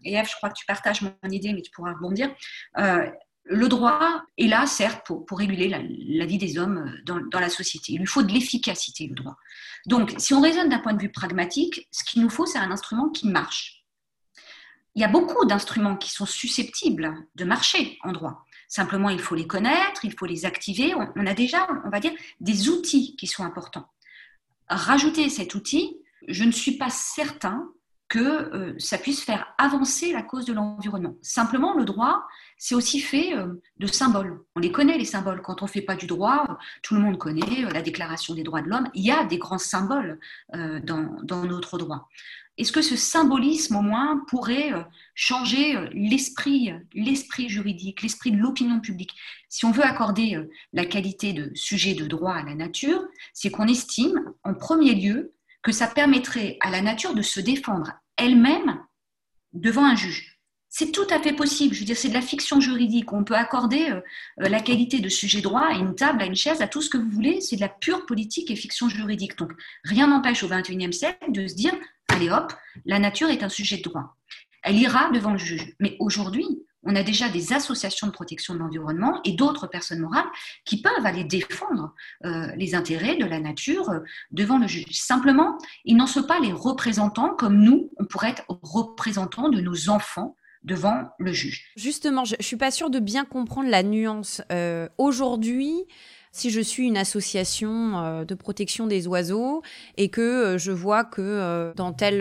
et 0.03 0.13
Eve, 0.13 0.27
je 0.29 0.35
crois 0.35 0.49
que 0.49 0.57
tu 0.57 0.67
partages 0.67 1.01
mon 1.01 1.29
idée, 1.31 1.53
mais 1.53 1.63
tu 1.63 1.71
pourras 1.71 1.93
rebondir, 1.93 2.29
le 3.46 3.67
droit 3.67 4.24
est 4.38 4.48
là, 4.48 4.65
certes, 4.67 5.05
pour, 5.05 5.25
réguler 5.38 5.67
la, 5.67 6.25
vie 6.25 6.38
des 6.38 6.58
hommes 6.58 6.93
euh, 7.10 7.19
dans, 7.31 7.39
la 7.39 7.50
société. 7.50 7.93
Il 7.93 8.00
lui 8.00 8.05
faut 8.05 8.24
de 8.24 8.31
l'efficacité, 8.31 9.08
le 9.08 9.15
droit. 9.15 9.38
Donc, 9.86 10.13
si 10.17 10.34
on 10.34 10.41
raisonne 10.41 10.69
d'un 10.69 10.79
point 10.79 10.93
de 10.93 11.01
vue 11.01 11.12
pragmatique, 11.12 11.88
ce 11.91 12.03
qu'il 12.03 12.22
nous 12.22 12.29
faut, 12.29 12.46
c'est 12.46 12.60
un 12.60 12.72
instrument 12.72 13.10
qui 13.10 13.27
marche. 13.27 13.84
Il 14.96 15.01
y 15.01 15.05
a 15.05 15.08
beaucoup 15.08 15.46
d'instruments 15.46 15.96
qui 15.96 16.12
sont 16.12 16.25
susceptibles 16.25 17.15
de 17.36 17.46
marcher 17.46 17.98
en 18.03 18.12
droit. 18.12 18.46
Simplement, 18.67 19.10
il 19.10 19.19
faut 19.19 19.36
les 19.36 19.48
connaître, 19.48 20.05
il 20.05 20.13
faut 20.13 20.25
les 20.25 20.46
activer. 20.46 20.93
On, 20.96 21.25
a 21.25 21.34
déjà, 21.34 21.67
on 21.86 21.89
va 21.89 22.00
dire, 22.00 22.12
des 22.39 22.69
outils 22.69 23.15
qui 23.15 23.25
sont 23.25 23.43
importants. 23.43 23.89
Rajouter 24.67 25.27
cet 25.29 25.55
outil, 25.55 25.98
je 26.27 26.43
ne 26.43 26.51
suis 26.51 26.77
pas 26.77 26.89
certain 26.89 27.72
que 28.09 28.19
euh, 28.19 28.73
ça 28.79 28.97
puisse 28.97 29.21
faire 29.21 29.53
avancer 29.59 30.11
la 30.11 30.23
cause 30.23 30.45
de 30.45 30.51
l'environnement. 30.51 31.15
Simplement, 31.21 31.75
le 31.75 31.85
droit, 31.85 32.27
c'est 32.57 32.73
aussi 32.73 32.99
fait 32.99 33.37
euh, 33.37 33.61
de 33.77 33.85
symboles. 33.87 34.41
On 34.55 34.59
les 34.59 34.71
connaît, 34.71 34.97
les 34.97 35.05
symboles. 35.05 35.41
Quand 35.43 35.61
on 35.61 35.65
ne 35.65 35.69
fait 35.69 35.81
pas 35.81 35.95
du 35.95 36.07
droit, 36.07 36.57
tout 36.81 36.95
le 36.95 37.01
monde 37.01 37.19
connaît 37.19 37.63
euh, 37.63 37.69
la 37.69 37.83
Déclaration 37.83 38.33
des 38.33 38.43
droits 38.43 38.63
de 38.63 38.67
l'homme. 38.67 38.89
Il 38.95 39.05
y 39.05 39.11
a 39.11 39.23
des 39.25 39.37
grands 39.37 39.59
symboles 39.59 40.19
dans, 40.51 41.45
notre 41.45 41.77
droit. 41.77 42.09
est-ce 42.57 42.71
que 42.71 42.81
ce 42.81 42.97
symbolisme, 42.97 43.77
au 43.77 43.81
moins, 43.81 44.23
pourrait 44.27 44.73
euh, 44.73 44.81
changer 45.15 45.77
euh, 45.77 45.87
l'esprit, 45.93 46.73
l'esprit 46.93 47.47
juridique, 47.47 48.01
l'esprit 48.01 48.31
de 48.31 48.37
l'opinion 48.37 48.79
publique? 48.79 49.15
Si 49.49 49.65
on 49.65 49.71
veut 49.71 49.83
accorder 49.83 50.35
euh, 50.35 50.49
la 50.73 50.85
qualité 50.85 51.33
de 51.33 51.51
sujet 51.55 51.93
de 51.93 52.05
droit 52.05 52.33
à 52.33 52.43
la 52.43 52.55
nature, 52.55 53.01
c'est 53.33 53.49
qu'on 53.49 53.67
estime, 53.67 54.33
en 54.43 54.53
premier 54.53 54.93
lieu, 54.93 55.33
que 55.61 55.71
ça 55.71 55.87
permettrait 55.87 56.57
à 56.61 56.71
la 56.71 56.81
nature 56.81 57.13
de 57.13 57.21
se 57.21 57.39
défendre 57.39 57.93
elle-même 58.17 58.79
devant 59.53 59.85
un 59.85 59.95
juge. 59.95 60.39
C'est 60.71 60.91
tout 60.91 61.07
à 61.09 61.19
fait 61.19 61.33
possible. 61.33 61.73
Je 61.73 61.79
veux 61.79 61.85
dire, 61.85 61.97
c'est 61.97 62.09
de 62.09 62.13
la 62.13 62.21
fiction 62.21 62.61
juridique. 62.61 63.11
On 63.11 63.23
peut 63.23 63.35
accorder 63.35 63.91
la 64.37 64.61
qualité 64.61 64.99
de 64.99 65.09
sujet 65.09 65.41
droit 65.41 65.63
à 65.63 65.73
une 65.73 65.95
table, 65.95 66.21
à 66.21 66.25
une 66.25 66.35
chaise, 66.35 66.61
à 66.61 66.67
tout 66.67 66.83
ce 66.83 66.89
que 66.89 66.97
vous 66.97 67.09
voulez. 67.09 67.41
C'est 67.41 67.55
de 67.55 67.61
la 67.61 67.69
pure 67.69 68.05
politique 68.05 68.51
et 68.51 68.55
fiction 68.55 68.87
juridique. 68.87 69.35
Donc, 69.37 69.51
rien 69.83 70.07
n'empêche 70.07 70.43
au 70.43 70.47
XXIe 70.47 70.93
siècle 70.93 71.31
de 71.31 71.47
se 71.47 71.55
dire 71.55 71.73
allez 72.09 72.29
hop, 72.29 72.53
la 72.85 72.99
nature 72.99 73.29
est 73.29 73.43
un 73.43 73.49
sujet 73.49 73.77
de 73.77 73.83
droit. 73.83 74.15
Elle 74.61 74.77
ira 74.77 75.09
devant 75.11 75.31
le 75.31 75.37
juge. 75.37 75.73
Mais 75.79 75.95
aujourd'hui, 75.99 76.45
on 76.83 76.95
a 76.95 77.03
déjà 77.03 77.29
des 77.29 77.53
associations 77.53 78.07
de 78.07 78.12
protection 78.12 78.53
de 78.53 78.59
l'environnement 78.59 79.19
et 79.25 79.33
d'autres 79.33 79.67
personnes 79.67 80.00
morales 80.00 80.27
qui 80.65 80.81
peuvent 80.81 81.05
aller 81.05 81.24
défendre 81.24 81.93
euh, 82.25 82.48
les 82.55 82.75
intérêts 82.75 83.17
de 83.17 83.25
la 83.25 83.39
nature 83.39 83.89
euh, 83.89 84.00
devant 84.31 84.57
le 84.57 84.67
juge. 84.67 84.86
Simplement, 84.91 85.57
ils 85.86 85.98
n'en 85.98 86.07
sont 86.07 86.24
pas 86.24 86.39
les 86.39 86.53
représentants 86.53 87.36
comme 87.36 87.57
nous, 87.57 87.89
on 87.98 88.05
pourrait 88.05 88.31
être 88.31 88.45
représentants 88.48 89.50
de 89.50 89.62
nos 89.62 89.89
enfants 89.89 90.36
devant 90.63 91.09
le 91.19 91.31
juge. 91.31 91.71
Justement, 91.77 92.25
je 92.25 92.36
ne 92.38 92.43
suis 92.43 92.57
pas 92.57 92.71
sûre 92.71 92.89
de 92.89 93.00
bien 93.00 93.25
comprendre 93.25 93.69
la 93.69 93.83
nuance. 93.83 94.41
Euh, 94.51 94.89
aujourd'hui, 94.98 95.86
si 96.31 96.51
je 96.51 96.62
suis 96.62 96.88
une 96.88 96.98
association 96.98 98.00
euh, 98.00 98.25
de 98.25 98.36
protection 98.36 98.88
des 98.88 99.07
oiseaux 99.07 99.62
et 99.98 100.09
que 100.09 100.21
euh, 100.21 100.57
je 100.57 100.71
vois 100.71 101.03
que 101.03 101.21
euh, 101.21 101.74
dans 101.75 101.93
telle 101.93 102.19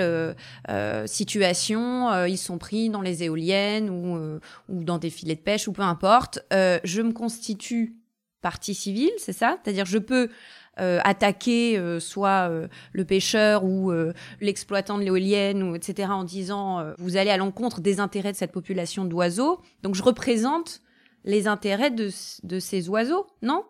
situation, 1.07 2.25
ils 2.25 2.39
sont 2.39 2.59
pris 2.59 2.91
dans 2.91 3.01
les 3.01 3.23
éoliennes 3.23 3.91
ou, 3.91 4.41
ou 4.69 4.85
dans 4.85 4.99
des 4.99 5.11
filets 5.11 5.35
de 5.35 5.41
pêche 5.41 5.69
ou 5.69 5.73
peu 5.73 5.83
importe, 5.83 6.41
je 6.51 7.03
me 7.03 7.13
constitue 7.13 7.95
partie 8.41 8.75
civile, 8.75 9.11
c'est 9.19 9.33
ça? 9.33 9.59
C'est-à-dire 9.63 9.87
je 9.87 9.99
peux 9.99 10.29
attaquer 10.77 11.81
soit 12.01 12.51
le 12.93 13.05
pêcheur 13.05 13.65
ou 13.65 13.93
l'exploitant 14.41 14.99
de 14.99 15.05
l'éolienne 15.05 15.63
ou 15.63 15.75
etc 15.75 16.11
en 16.11 16.25
disant 16.25 16.93
vous 16.99 17.17
allez 17.17 17.31
à 17.31 17.37
l'encontre 17.37 17.81
des 17.81 18.01
intérêts 18.01 18.33
de 18.33 18.37
cette 18.37 18.53
population 18.53 19.05
d'oiseaux. 19.05 19.61
Donc 19.83 19.95
je 19.95 20.03
représente 20.03 20.83
les 21.25 21.47
intérêts 21.47 21.91
de, 21.91 22.11
de 22.45 22.59
ces 22.59 22.89
oiseaux, 22.89 23.27
non? 23.43 23.65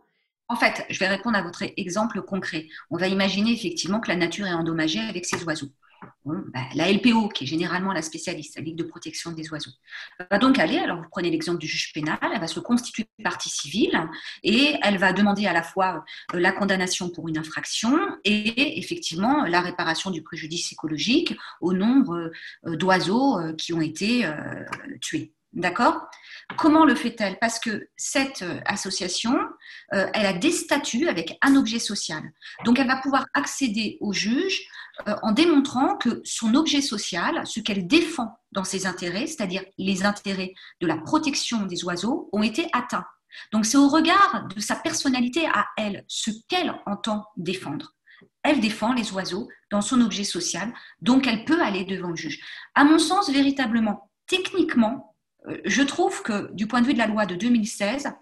En 0.49 0.57
fait, 0.57 0.85
je 0.88 0.99
vais 0.99 1.09
répondre 1.09 1.37
à 1.37 1.43
votre 1.43 1.62
exemple 1.76 2.23
concret. 2.23 2.69
On 2.90 2.97
va 2.97 3.09
imaginer 3.09 3.52
effectivement 3.52 4.00
que 4.00 4.09
la 4.09 4.17
nature 4.17 4.47
est 4.47 4.52
endommagée 4.52 5.00
avec 5.00 5.26
ces 5.26 5.45
oiseaux. 5.45 5.71
Ben, 6.25 6.64
la 6.75 6.93
LPO, 6.93 7.28
qui 7.28 7.45
est 7.45 7.47
généralement 7.47 7.93
la 7.93 8.02
spécialiste, 8.02 8.57
la 8.57 8.62
Ligue 8.62 8.76
de 8.76 8.85
protection 8.85 9.33
des 9.33 9.50
oiseaux, 9.50 9.71
va 10.31 10.38
donc 10.38 10.59
aller, 10.59 10.78
alors 10.78 10.99
vous 10.99 11.09
prenez 11.11 11.31
l'exemple 11.31 11.59
du 11.59 11.67
juge 11.67 11.93
pénal, 11.93 12.19
elle 12.23 12.40
va 12.40 12.47
se 12.47 12.61
constituer 12.61 13.09
partie 13.25 13.49
civile 13.49 13.99
et 14.43 14.75
elle 14.83 14.99
va 14.99 15.12
demander 15.12 15.47
à 15.47 15.52
la 15.52 15.62
fois 15.62 16.05
euh, 16.35 16.38
la 16.38 16.52
condamnation 16.52 17.09
pour 17.09 17.28
une 17.28 17.38
infraction 17.38 17.99
et 18.25 18.78
effectivement 18.78 19.45
la 19.45 19.61
réparation 19.61 20.11
du 20.11 20.23
préjudice 20.23 20.73
écologique 20.73 21.35
au 21.61 21.73
nombre 21.73 22.31
euh, 22.67 22.76
d'oiseaux 22.76 23.38
euh, 23.38 23.55
qui 23.55 23.73
ont 23.73 23.81
été 23.81 24.28
tués. 25.00 25.33
D'accord? 25.55 26.09
Comment 26.59 26.85
le 26.85 26.95
fait-elle? 26.95 27.38
Parce 27.38 27.59
que 27.59 27.88
cette 27.97 28.43
euh, 28.43 28.61
association, 28.67 29.38
euh, 29.95 30.07
elle 30.12 30.26
a 30.26 30.35
des 30.35 30.50
statuts 30.50 31.09
avec 31.09 31.38
un 31.40 31.57
objet 31.57 31.78
social. 31.78 32.23
Donc, 32.64 32.78
elle 32.78 32.87
va 32.87 33.00
pouvoir 33.00 33.25
accéder 33.33 33.97
au 34.00 34.12
juge 34.12 34.69
euh, 35.09 35.17
en 35.23 35.33
démontrant 35.33 35.97
que 35.97 36.21
son 36.25 36.55
objet 36.55 36.83
social, 36.83 37.47
ce 37.47 37.61
qu'elle 37.61 37.87
défend 37.87 38.38
dans 38.52 38.64
ses 38.64 38.87
intérêts, 38.87 39.26
c'est-à-dire 39.26 39.64
les 39.78 40.05
intérêts 40.05 40.52
de 40.81 40.87
la 40.87 40.99
protection 40.99 41.64
des 41.64 41.83
oiseaux, 41.85 42.28
ont 42.33 42.43
été 42.43 42.69
atteints. 42.73 43.07
Donc, 43.52 43.64
c'est 43.64 43.78
au 43.78 43.88
regard 43.88 44.49
de 44.55 44.61
sa 44.61 44.76
personnalité 44.76 45.47
à 45.47 45.67
elle, 45.78 46.05
ce 46.09 46.31
qu'elle 46.49 46.75
entend 46.85 47.25
défendre. 47.37 47.95
Elle 48.43 48.61
défend 48.61 48.93
les 48.93 49.12
oiseaux 49.12 49.49
dans 49.71 49.81
son 49.81 50.00
objet 50.00 50.25
social, 50.25 50.73
donc 51.00 51.26
elle 51.26 51.45
peut 51.45 51.61
aller 51.62 51.85
devant 51.85 52.11
le 52.11 52.17
juge. 52.17 52.40
À 52.75 52.85
mon 52.85 52.99
sens, 52.99 53.31
véritablement, 53.31 54.11
techniquement, 54.26 55.08
je 55.64 55.83
trouve 55.83 56.23
que 56.23 56.52
du 56.52 56.66
point 56.66 56.80
de 56.80 56.87
vue 56.87 56.95
de 56.95 56.99
la 56.99 57.07
loi 57.07 57.26
de 57.26 57.35
2016, 57.35 58.12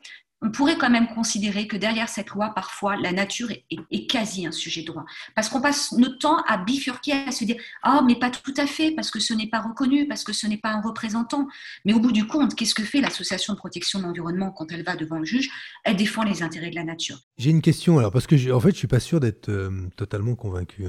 on 0.42 0.50
pourrait 0.50 0.76
quand 0.76 0.90
même 0.90 1.08
considérer 1.08 1.66
que 1.66 1.76
derrière 1.76 2.08
cette 2.08 2.28
loi, 2.28 2.52
parfois, 2.54 2.96
la 2.96 3.12
nature 3.12 3.48
est, 3.50 4.06
quasi 4.06 4.46
un 4.46 4.52
sujet 4.52 4.82
de 4.82 4.86
droit. 4.86 5.06
Parce 5.34 5.48
qu'on 5.48 5.62
passe 5.62 5.92
notre 5.92 6.18
temps 6.18 6.42
à 6.46 6.58
bifurquer, 6.58 7.12
à 7.12 7.32
se 7.32 7.44
dire 7.44 7.56
Ah, 7.82 8.02
mais 8.06 8.16
pas 8.16 8.30
tout 8.30 8.54
à 8.56 8.66
fait, 8.66 8.92
parce 8.92 9.10
que 9.10 9.18
ce 9.18 9.32
n'est 9.32 9.48
pas 9.48 9.60
reconnu, 9.60 10.06
parce 10.06 10.24
que 10.24 10.32
ce 10.32 10.46
n'est 10.46 10.58
pas 10.58 10.70
un 10.70 10.82
représentant. 10.82 11.48
Mais 11.84 11.94
au 11.94 12.00
bout 12.00 12.12
du 12.12 12.26
compte, 12.26 12.54
qu'est-ce 12.54 12.74
que 12.74 12.84
fait 12.84 13.00
l'association 13.00 13.54
de 13.54 13.58
protection 13.58 13.98
de 13.98 14.04
l'environnement 14.04 14.50
quand 14.50 14.70
elle 14.72 14.84
va 14.84 14.94
devant 14.94 15.18
le 15.18 15.24
juge? 15.24 15.48
Elle 15.84 15.96
défend 15.96 16.22
les 16.22 16.42
intérêts 16.42 16.70
de 16.70 16.76
la 16.76 16.84
nature. 16.84 17.18
J'ai 17.38 17.50
une 17.50 17.62
question, 17.62 17.98
alors, 17.98 18.12
parce 18.12 18.26
que 18.26 18.52
en 18.52 18.60
fait, 18.60 18.68
je 18.68 18.74
ne 18.74 18.78
suis 18.78 18.88
pas 18.88 19.00
sûr 19.00 19.20
d'être 19.20 19.48
euh, 19.48 19.88
totalement 19.96 20.34
convaincu. 20.34 20.84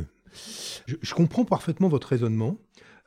je, 0.86 1.14
comprends 1.14 1.46
parfaitement 1.46 1.88
votre 1.88 2.10
raisonnement. 2.10 2.58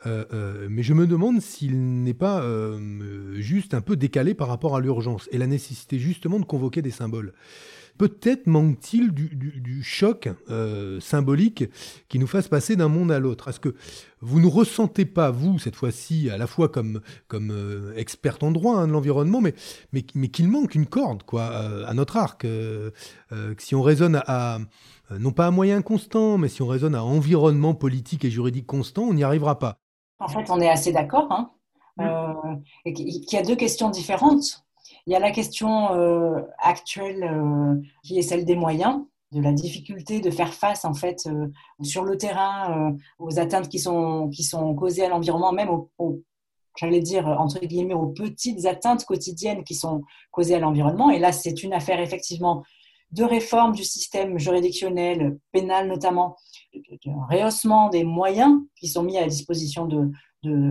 Euh, 0.06 0.24
euh, 0.32 0.66
mais 0.70 0.82
je 0.82 0.94
me 0.94 1.06
demande 1.06 1.40
s'il 1.40 2.02
n'est 2.02 2.14
pas 2.14 2.40
euh, 2.42 3.34
juste 3.38 3.74
un 3.74 3.82
peu 3.82 3.96
décalé 3.96 4.34
par 4.34 4.48
rapport 4.48 4.74
à 4.74 4.80
l'urgence 4.80 5.28
et 5.30 5.38
la 5.38 5.46
nécessité 5.46 5.98
justement 5.98 6.38
de 6.38 6.44
convoquer 6.44 6.80
des 6.80 6.90
symboles. 6.90 7.34
Peut-être 7.98 8.46
manque-t-il 8.46 9.12
du, 9.12 9.82
choc 9.82 10.30
symbolique 11.00 11.64
qui 12.08 12.18
nous 12.18 12.26
fasse 12.26 12.48
passer 12.48 12.74
d'un 12.74 12.88
monde 12.88 13.12
à 13.12 13.18
l'autre. 13.18 13.48
Est-ce 13.48 13.60
que 13.60 13.74
vous 14.22 14.40
ne 14.40 14.46
ressentez 14.46 15.04
pas, 15.04 15.30
vous, 15.30 15.58
cette 15.58 15.76
fois-ci, 15.76 16.30
à 16.30 16.38
la 16.38 16.46
fois 16.46 16.70
comme, 16.70 17.02
comme 17.28 17.92
experte 17.96 18.42
en 18.42 18.52
droit 18.52 18.78
hein, 18.78 18.86
de 18.86 18.92
l'environnement, 18.92 19.42
mais, 19.42 19.52
qu'il 20.02 20.48
manque 20.48 20.74
une 20.74 20.86
corde 20.86 21.22
à 21.36 21.92
notre 21.92 22.16
arc 22.16 22.46
Si 23.58 23.74
on 23.74 23.82
raisonne 23.82 24.22
à, 24.26 24.60
non 25.18 25.32
pas 25.32 25.48
à 25.48 25.50
moyen 25.50 25.82
constant, 25.82 26.38
mais 26.38 26.48
si 26.48 26.62
on 26.62 26.68
raisonne 26.68 26.94
à 26.94 27.04
environnement 27.04 27.74
politique 27.74 28.24
et 28.24 28.30
juridique 28.30 28.66
constant, 28.66 29.02
on 29.02 29.12
n'y 29.12 29.24
arrivera 29.24 29.58
pas. 29.58 29.79
En 30.20 30.28
fait, 30.28 30.50
on 30.50 30.60
est 30.60 30.68
assez 30.68 30.92
d'accord. 30.92 31.26
Hein. 31.30 31.50
Euh, 32.00 32.34
qu'il 32.84 33.32
y 33.32 33.36
a 33.36 33.42
deux 33.42 33.56
questions 33.56 33.90
différentes. 33.90 34.64
Il 35.06 35.12
y 35.12 35.16
a 35.16 35.18
la 35.18 35.30
question 35.30 35.94
euh, 35.94 36.40
actuelle 36.58 37.24
euh, 37.24 37.74
qui 38.04 38.18
est 38.18 38.22
celle 38.22 38.44
des 38.44 38.56
moyens, 38.56 39.02
de 39.32 39.40
la 39.40 39.52
difficulté 39.52 40.20
de 40.20 40.30
faire 40.30 40.52
face 40.52 40.84
en 40.84 40.94
fait 40.94 41.28
sur 41.82 42.02
le 42.02 42.18
terrain 42.18 42.96
aux 43.20 43.38
atteintes 43.38 43.68
qui 43.68 43.78
sont, 43.78 44.28
qui 44.28 44.42
sont 44.42 44.74
causées 44.74 45.04
à 45.04 45.08
l'environnement, 45.08 45.52
même 45.52 45.70
aux, 45.70 46.22
j'allais 46.76 47.00
dire 47.00 47.28
entre 47.28 47.60
guillemets 47.60 47.94
aux 47.94 48.08
petites 48.08 48.66
atteintes 48.66 49.04
quotidiennes 49.04 49.62
qui 49.62 49.76
sont 49.76 50.02
causées 50.32 50.56
à 50.56 50.58
l'environnement. 50.58 51.10
Et 51.10 51.20
là, 51.20 51.30
c'est 51.30 51.62
une 51.62 51.72
affaire 51.72 52.00
effectivement 52.00 52.64
de 53.12 53.22
réforme 53.22 53.72
du 53.72 53.84
système 53.84 54.36
juridictionnel, 54.36 55.38
pénal 55.52 55.86
notamment, 55.86 56.36
de, 56.74 57.10
rehaussement 57.30 57.88
des 57.88 58.04
moyens 58.04 58.60
qui 58.76 58.88
sont 58.88 59.02
mis 59.02 59.18
à 59.18 59.26
disposition 59.26 59.86
de, 59.86 60.10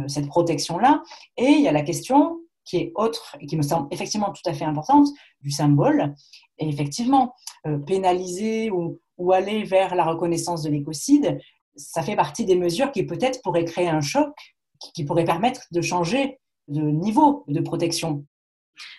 cette 0.07 0.27
protection-là. 0.27 1.03
Et 1.37 1.45
il 1.45 1.61
y 1.61 1.67
a 1.67 1.71
la 1.71 1.83
question 1.83 2.39
qui 2.65 2.77
est 2.77 2.91
autre 2.95 3.35
et 3.39 3.45
qui 3.45 3.55
me 3.55 3.61
semble 3.61 3.87
effectivement 3.91 4.31
tout 4.31 4.47
à 4.49 4.53
fait 4.53 4.65
importante, 4.65 5.07
du 5.41 5.51
symbole. 5.51 6.15
Et 6.57 6.67
effectivement, 6.67 7.35
euh, 7.67 7.77
pénaliser 7.77 8.71
ou, 8.71 8.99
ou, 9.17 9.31
aller 9.31 9.63
vers 9.63 9.93
la 9.93 10.05
reconnaissance 10.05 10.63
de 10.63 10.71
l'écocide, 10.71 11.39
ça 11.75 12.01
fait 12.01 12.15
partie 12.15 12.45
des 12.45 12.55
mesures 12.55 12.91
qui 12.91 13.03
peut-être 13.03 13.41
pourraient 13.43 13.65
créer 13.65 13.89
un 13.89 14.01
choc, 14.01 14.33
qui, 14.79 14.91
qui 14.91 15.05
pourraient 15.05 15.25
permettre 15.25 15.61
de 15.71 15.81
changer 15.81 16.39
de 16.67 16.81
niveau 16.81 17.43
de 17.47 17.59
protection. 17.61 18.25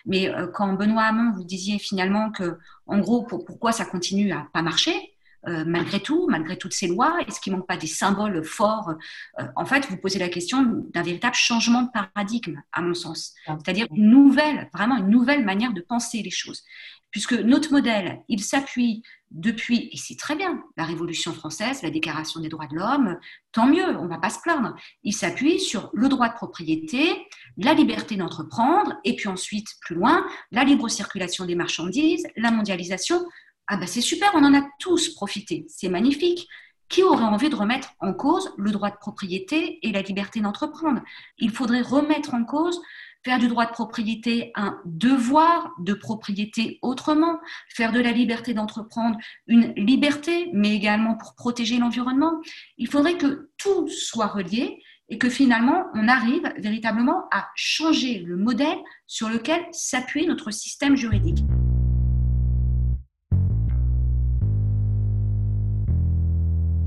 Mais 0.05 0.29
euh, 0.29 0.47
quand 0.47 0.73
Benoît 0.73 1.03
Hamon, 1.03 1.31
vous 1.35 1.43
disiez 1.43 1.79
finalement 1.79 2.31
que, 2.31 2.57
en 2.85 2.99
gros, 2.99 3.23
pourquoi 3.23 3.71
ça 3.71 3.85
continue 3.85 4.31
à 4.31 4.47
pas 4.53 4.61
marcher, 4.61 5.10
euh, 5.47 5.63
malgré 5.65 5.99
tout, 5.99 6.27
malgré 6.29 6.57
toutes 6.57 6.73
ces 6.73 6.87
lois 6.87 7.17
Est-ce 7.27 7.39
qu'il 7.39 7.53
ne 7.53 7.57
manque 7.57 7.67
pas 7.67 7.77
des 7.77 7.87
symboles 7.87 8.43
forts 8.43 8.93
euh, 9.39 9.43
En 9.55 9.65
fait, 9.65 9.87
vous 9.89 9.97
posez 9.97 10.19
la 10.19 10.29
question 10.29 10.63
d'un 10.93 11.03
véritable 11.03 11.35
changement 11.35 11.83
de 11.83 11.89
paradigme, 11.91 12.61
à 12.71 12.81
mon 12.81 12.93
sens. 12.93 13.33
C'est-à-dire 13.45 13.87
une 13.95 14.09
nouvelle, 14.09 14.69
vraiment 14.73 14.97
une 14.97 15.09
nouvelle 15.09 15.43
manière 15.43 15.73
de 15.73 15.81
penser 15.81 16.21
les 16.21 16.31
choses 16.31 16.63
puisque 17.11 17.33
notre 17.33 17.71
modèle, 17.71 18.21
il 18.29 18.41
s'appuie 18.41 19.03
depuis, 19.29 19.89
et 19.91 19.97
c'est 19.97 20.17
très 20.17 20.35
bien, 20.35 20.63
la 20.75 20.85
Révolution 20.85 21.33
française, 21.33 21.83
la 21.83 21.89
Déclaration 21.89 22.39
des 22.41 22.49
droits 22.49 22.67
de 22.67 22.75
l'homme, 22.75 23.17
tant 23.51 23.67
mieux, 23.67 23.97
on 23.97 24.05
ne 24.05 24.09
va 24.09 24.17
pas 24.17 24.29
se 24.29 24.39
plaindre. 24.39 24.75
Il 25.03 25.13
s'appuie 25.13 25.59
sur 25.59 25.89
le 25.93 26.09
droit 26.09 26.29
de 26.29 26.33
propriété, 26.33 27.27
la 27.57 27.73
liberté 27.73 28.15
d'entreprendre, 28.15 28.95
et 29.03 29.15
puis 29.15 29.27
ensuite, 29.27 29.67
plus 29.81 29.95
loin, 29.95 30.25
la 30.51 30.63
libre 30.63 30.89
circulation 30.89 31.45
des 31.45 31.55
marchandises, 31.55 32.25
la 32.35 32.51
mondialisation. 32.51 33.23
Ah 33.73 33.77
ben 33.77 33.87
c'est 33.87 34.01
super, 34.01 34.31
on 34.35 34.43
en 34.43 34.53
a 34.53 34.67
tous 34.79 35.13
profité, 35.13 35.65
c'est 35.69 35.87
magnifique. 35.87 36.45
Qui 36.89 37.03
aurait 37.03 37.23
envie 37.23 37.49
de 37.49 37.55
remettre 37.55 37.93
en 38.01 38.13
cause 38.13 38.53
le 38.57 38.69
droit 38.71 38.91
de 38.91 38.97
propriété 38.97 39.79
et 39.87 39.93
la 39.93 40.01
liberté 40.01 40.41
d'entreprendre? 40.41 40.99
Il 41.37 41.51
faudrait 41.51 41.81
remettre 41.81 42.33
en 42.33 42.43
cause 42.43 42.81
faire 43.23 43.39
du 43.39 43.47
droit 43.47 43.65
de 43.65 43.71
propriété 43.71 44.51
un 44.55 44.77
devoir 44.83 45.71
de 45.79 45.93
propriété 45.93 46.79
autrement, 46.81 47.39
faire 47.69 47.93
de 47.93 48.01
la 48.01 48.11
liberté 48.11 48.53
d'entreprendre 48.53 49.17
une 49.47 49.73
liberté, 49.75 50.49
mais 50.51 50.75
également 50.75 51.15
pour 51.15 51.35
protéger 51.35 51.77
l'environnement. 51.77 52.41
Il 52.77 52.89
faudrait 52.89 53.15
que 53.15 53.51
tout 53.57 53.87
soit 53.87 54.27
relié 54.27 54.83
et 55.07 55.17
que 55.17 55.29
finalement, 55.29 55.85
on 55.93 56.09
arrive 56.09 56.51
véritablement 56.57 57.23
à 57.31 57.47
changer 57.55 58.19
le 58.19 58.35
modèle 58.35 58.79
sur 59.07 59.29
lequel 59.29 59.61
s'appuie 59.71 60.27
notre 60.27 60.51
système 60.51 60.97
juridique. 60.97 61.39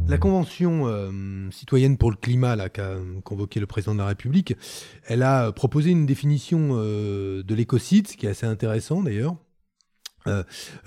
La 0.06 0.18
Convention 0.18 0.86
euh, 0.86 1.50
citoyenne 1.50 1.96
pour 1.96 2.10
le 2.10 2.16
climat 2.16 2.68
qu'a 2.68 2.96
convoqué 3.24 3.58
le 3.58 3.66
président 3.66 3.94
de 3.94 4.00
la 4.00 4.06
République, 4.06 4.54
elle 5.06 5.22
a 5.22 5.50
proposé 5.50 5.90
une 5.90 6.04
définition 6.04 6.70
euh, 6.72 7.42
de 7.42 7.54
l'écocide, 7.54 8.06
ce 8.08 8.16
qui 8.16 8.26
est 8.26 8.28
assez 8.28 8.46
intéressant 8.46 9.02
d'ailleurs. 9.02 9.36
Euh, 10.26 10.42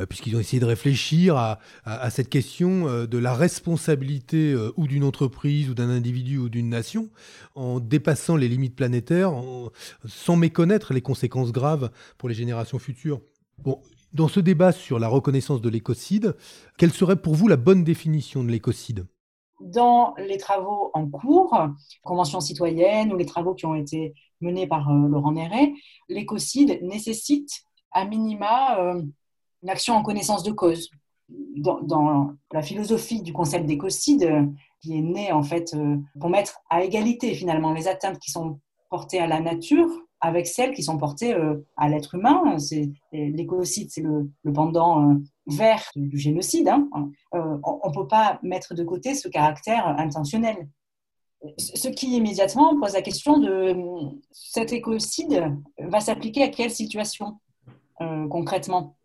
puisqu'ils 0.09 0.35
ont 0.35 0.39
essayé 0.39 0.59
de 0.59 0.65
réfléchir 0.65 1.37
à, 1.37 2.09
cette 2.09 2.27
question 2.27 3.05
de 3.05 3.17
la 3.19 3.35
responsabilité 3.35 4.55
ou 4.77 4.87
d'une 4.87 5.03
entreprise 5.03 5.69
ou 5.69 5.75
d'un 5.75 5.89
individu 5.89 6.39
ou 6.39 6.49
d'une 6.49 6.69
nation 6.69 7.09
en 7.53 7.79
dépassant 7.79 8.35
les 8.35 8.47
limites 8.47 8.75
planétaires, 8.75 9.31
sans 10.07 10.35
méconnaître 10.37 10.93
les 10.93 11.01
conséquences 11.01 11.51
graves 11.51 11.91
pour 12.17 12.29
les 12.29 12.35
générations 12.35 12.79
futures. 12.79 13.21
Bon, 13.59 13.79
dans 14.13 14.27
ce 14.27 14.39
débat 14.39 14.71
sur 14.71 14.99
la 14.99 15.07
reconnaissance 15.07 15.61
de 15.61 15.69
l'écocide, 15.69 16.35
quelle 16.77 16.91
serait 16.91 17.21
pour 17.21 17.35
vous 17.35 17.47
la 17.47 17.57
bonne 17.57 17.83
définition 17.83 18.43
de 18.43 18.49
l'écocide? 18.49 19.05
Dans 19.59 20.13
les 20.17 20.37
travaux 20.37 20.91
en 20.93 21.07
cours, 21.07 21.57
Convention 22.03 22.39
citoyenne 22.39 23.11
ou 23.11 23.17
les 23.17 23.25
travaux 23.25 23.55
qui 23.55 23.65
ont 23.65 23.75
été 23.75 24.13
menés 24.39 24.67
par 24.67 24.89
euh, 24.89 25.07
Laurent 25.07 25.31
Néret, 25.31 25.73
l'écocide 26.09 26.79
nécessite 26.83 27.49
à 27.91 28.05
minima 28.05 28.79
euh, 28.79 29.01
une 29.63 29.69
action 29.69 29.95
en 29.95 30.03
connaissance 30.03 30.43
de 30.43 30.51
cause. 30.51 30.89
Dans, 31.29 32.35
la 32.53 32.61
philosophie 32.61 33.21
du 33.21 33.33
concept 33.33 33.65
d'écocide, 33.65 34.47
qui 34.81 34.97
est 34.97 35.01
né 35.01 35.31
en 35.33 35.43
fait 35.43 35.73
euh, 35.73 35.97
pour 36.19 36.29
mettre 36.29 36.59
à 36.69 36.83
égalité 36.83 37.33
finalement 37.33 37.73
les 37.73 37.87
atteintes 37.87 38.19
qui 38.19 38.31
sont 38.31 38.59
portées 38.89 39.19
à 39.19 39.27
la 39.27 39.41
nature 39.41 39.89
avec 40.21 40.47
celles 40.47 40.73
qui 40.73 40.83
sont 40.83 40.97
portées 40.97 41.33
euh, 41.33 41.65
à 41.75 41.89
l'être 41.89 42.15
humain. 42.15 42.57
C'est, 42.57 42.89
l'écocide, 43.11 43.89
c'est 43.91 44.01
le, 44.01 44.31
pendant 44.53 45.09
euh, 45.09 45.13
vert 45.47 45.83
du 45.95 46.17
génocide. 46.17 46.67
Hein. 46.67 46.89
Euh, 47.35 47.57
on 47.63 47.89
ne 47.89 47.93
peut 47.93 48.07
pas 48.07 48.39
mettre 48.43 48.73
de 48.73 48.83
côté 48.83 49.13
ce 49.15 49.27
caractère 49.27 49.87
intentionnel. 49.87 50.67
Ce 51.57 51.87
qui 51.87 52.15
immédiatement 52.15 52.79
pose 52.79 52.93
la 52.93 53.03
question 53.03 53.37
de 53.37 53.75
cet 54.31 54.73
écocide 54.73 55.55
va 55.77 55.99
s'appliquer 55.99 56.43
à 56.43 56.47
quelle 56.47 56.71
situation 56.71 57.39
concrètement? 57.99 58.95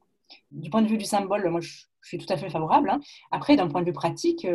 Du 0.50 0.70
point 0.70 0.80
de 0.80 0.86
vue 0.86 0.96
du 0.96 1.04
symbole, 1.04 1.46
moi 1.50 1.60
je, 1.60 1.84
suis 2.02 2.18
tout 2.18 2.32
à 2.32 2.38
fait 2.38 2.48
favorable. 2.48 2.88
Hein. 2.88 3.00
Après, 3.30 3.54
d'un 3.54 3.68
point 3.68 3.82
de 3.82 3.86
vue 3.86 3.92
pratique, 3.92 4.46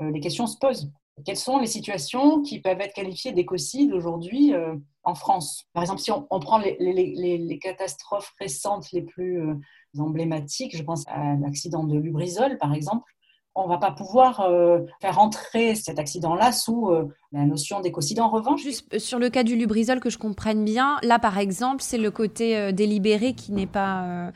les 0.00 0.20
questions 0.20 0.46
se 0.46 0.56
posent. 0.56 0.92
Quelles 1.24 1.36
sont 1.36 1.58
les 1.58 1.66
situations 1.66 2.42
qui 2.42 2.60
peuvent 2.60 2.80
être 2.80 2.92
qualifiées 2.92 3.32
d'écocide 3.32 3.92
aujourd'hui 3.92 4.52
euh, 4.52 4.74
en 5.02 5.14
France? 5.14 5.64
Par 5.72 5.82
exemple, 5.82 6.00
si 6.00 6.10
on, 6.10 6.40
prend 6.40 6.58
les, 6.58 7.58
catastrophes 7.62 8.34
récentes 8.38 8.92
les 8.92 9.00
plus 9.00 9.40
euh, 9.40 9.54
emblématiques, 9.98 10.76
je 10.76 10.82
pense 10.82 11.04
à 11.06 11.34
l'accident 11.36 11.84
de 11.84 11.98
Lubrizol, 11.98 12.58
par 12.58 12.74
exemple, 12.74 13.10
on 13.54 13.64
ne 13.64 13.68
va 13.70 13.78
pas 13.78 13.92
pouvoir 13.92 14.40
euh, 14.40 14.80
faire 15.00 15.18
entrer 15.18 15.74
cet 15.74 15.98
accident-là 15.98 16.52
sous 16.52 16.90
la 17.32 17.46
notion 17.46 17.80
d'écocide. 17.80 18.20
En 18.20 18.28
revanche, 18.28 18.62
juste 18.62 18.98
sur 18.98 19.18
le 19.18 19.30
cas 19.30 19.42
du 19.42 19.56
Lubrizol, 19.56 20.00
que 20.00 20.10
je 20.10 20.18
comprenne 20.18 20.66
bien, 20.66 20.98
là 21.02 21.18
par 21.18 21.38
exemple, 21.38 21.82
c'est 21.82 21.96
le 21.96 22.10
côté 22.10 22.74
délibéré 22.74 23.32
qui 23.32 23.52
n'est 23.52 23.66
pas 23.66 24.32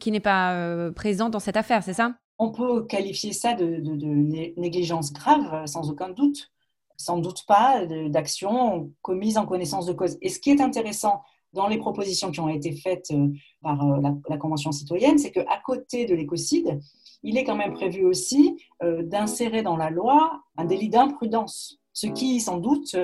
qui 0.00 0.10
n'est 0.10 0.18
pas 0.18 0.90
présent 0.96 1.28
dans 1.28 1.38
cette 1.38 1.56
affaire, 1.56 1.84
c'est 1.84 1.92
ça? 1.92 2.14
On 2.38 2.50
peut 2.50 2.84
qualifier 2.84 3.32
ça 3.32 3.54
de, 3.54 3.80
négligence 4.58 5.12
grave, 5.12 5.66
sans 5.66 5.90
aucun 5.90 6.10
doute. 6.10 6.50
Sans 6.96 7.18
doute 7.18 7.44
pas 7.46 7.86
d'action 7.86 8.90
commise 9.02 9.38
en 9.38 9.46
connaissance 9.46 9.86
de 9.86 9.92
cause. 9.92 10.18
Et 10.20 10.28
ce 10.28 10.40
qui 10.40 10.50
est 10.50 10.60
intéressant 10.60 11.22
dans 11.52 11.68
les 11.68 11.78
propositions 11.78 12.30
qui 12.30 12.40
ont 12.40 12.48
été 12.48 12.72
faites 12.72 13.10
euh, 13.12 13.28
par 13.62 13.82
euh, 13.86 14.00
la, 14.28 14.36
Convention 14.36 14.72
citoyenne, 14.72 15.18
c'est 15.18 15.30
qu'à 15.30 15.60
côté 15.64 16.06
de 16.06 16.14
l'écocide, 16.14 16.80
il 17.22 17.36
est 17.36 17.44
quand 17.44 17.56
même 17.56 17.72
prévu 17.72 18.04
aussi 18.04 18.56
euh, 18.82 19.02
d'insérer 19.02 19.62
dans 19.62 19.76
la 19.76 19.90
loi 19.90 20.42
un 20.56 20.64
délit 20.64 20.88
d'imprudence, 20.88 21.78
ce 21.92 22.06
qui, 22.06 22.40
sans 22.40 22.58
doute, 22.58 22.96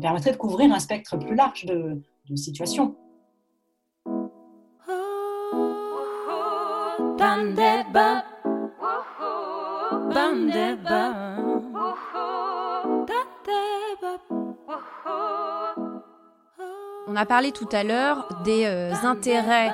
permettrait 0.00 0.32
de 0.32 0.36
couvrir 0.36 0.72
un 0.72 0.80
spectre 0.80 1.18
plus 1.18 1.34
large 1.34 1.64
de, 1.64 2.02
de 2.28 2.36
situations. 2.36 2.96
On 17.08 17.16
a 17.16 17.26
parlé 17.26 17.52
tout 17.52 17.68
à 17.72 17.82
l'heure 17.82 18.42
des 18.44 18.66
euh, 18.66 18.92
intérêts 19.04 19.72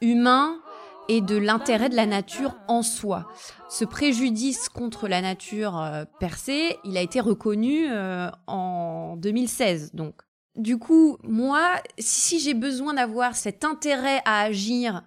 humains 0.00 0.60
et 1.08 1.20
de 1.20 1.36
l'intérêt 1.36 1.88
de 1.88 1.94
la 1.94 2.06
nature 2.06 2.56
en 2.66 2.82
soi. 2.82 3.28
Ce 3.68 3.84
préjudice 3.84 4.68
contre 4.68 5.06
la 5.06 5.20
nature 5.20 5.80
euh, 5.80 6.04
percée, 6.18 6.76
il 6.84 6.96
a 6.96 7.00
été 7.00 7.20
reconnu 7.20 7.86
euh, 7.88 8.28
en 8.48 9.16
2016. 9.16 9.94
Donc, 9.94 10.14
du 10.56 10.78
coup, 10.78 11.18
moi, 11.22 11.62
si 11.98 12.40
j'ai 12.40 12.54
besoin 12.54 12.94
d'avoir 12.94 13.36
cet 13.36 13.64
intérêt 13.64 14.20
à 14.24 14.40
agir 14.40 15.02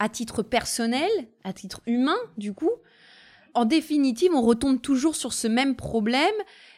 à 0.00 0.08
titre 0.08 0.42
personnel, 0.42 1.10
à 1.44 1.52
titre 1.52 1.80
humain, 1.86 2.18
du 2.36 2.52
coup, 2.52 2.72
en 3.54 3.64
définitive, 3.64 4.32
on 4.34 4.42
retombe 4.42 4.80
toujours 4.80 5.16
sur 5.16 5.32
ce 5.32 5.48
même 5.48 5.76
problème 5.76 6.34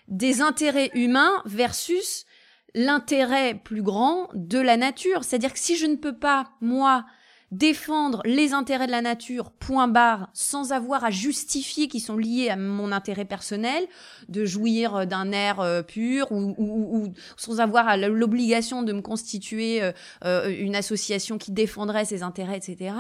des 0.09 0.41
intérêts 0.41 0.91
humains 0.95 1.43
versus 1.45 2.27
l'intérêt 2.75 3.55
plus 3.55 3.83
grand 3.83 4.29
de 4.35 4.59
la 4.59 4.77
nature. 4.77 5.25
C'est-à-dire 5.25 5.53
que 5.53 5.59
si 5.59 5.77
je 5.77 5.87
ne 5.87 5.97
peux 5.97 6.17
pas, 6.17 6.51
moi, 6.61 7.05
défendre 7.53 8.23
les 8.25 8.53
intérêts 8.53 8.87
de 8.87 8.93
la 8.93 9.03
nature, 9.03 9.51
point 9.53 9.87
barre, 9.87 10.29
sans 10.35 10.73
avoir 10.73 11.05
à 11.05 11.11
justifier 11.11 11.87
qu'ils 11.87 12.01
sont 12.01 12.17
liés 12.17 12.49
à 12.49 12.57
mon 12.57 12.91
intérêt 12.91 13.25
personnel, 13.25 13.87
de 14.29 14.45
jouir 14.45 14.97
euh, 14.97 15.05
d'un 15.05 15.31
air 15.31 15.61
euh, 15.61 15.83
pur 15.83 16.33
ou, 16.33 17.13
sans 17.37 17.61
avoir 17.61 17.97
l'obligation 17.97 18.83
de 18.83 18.93
me 18.93 19.01
constituer 19.01 19.81
euh, 20.25 20.57
une 20.59 20.75
association 20.75 21.39
qui 21.39 21.53
défendrait 21.53 22.05
ses 22.05 22.23
intérêts, 22.23 22.57
etc., 22.57 22.95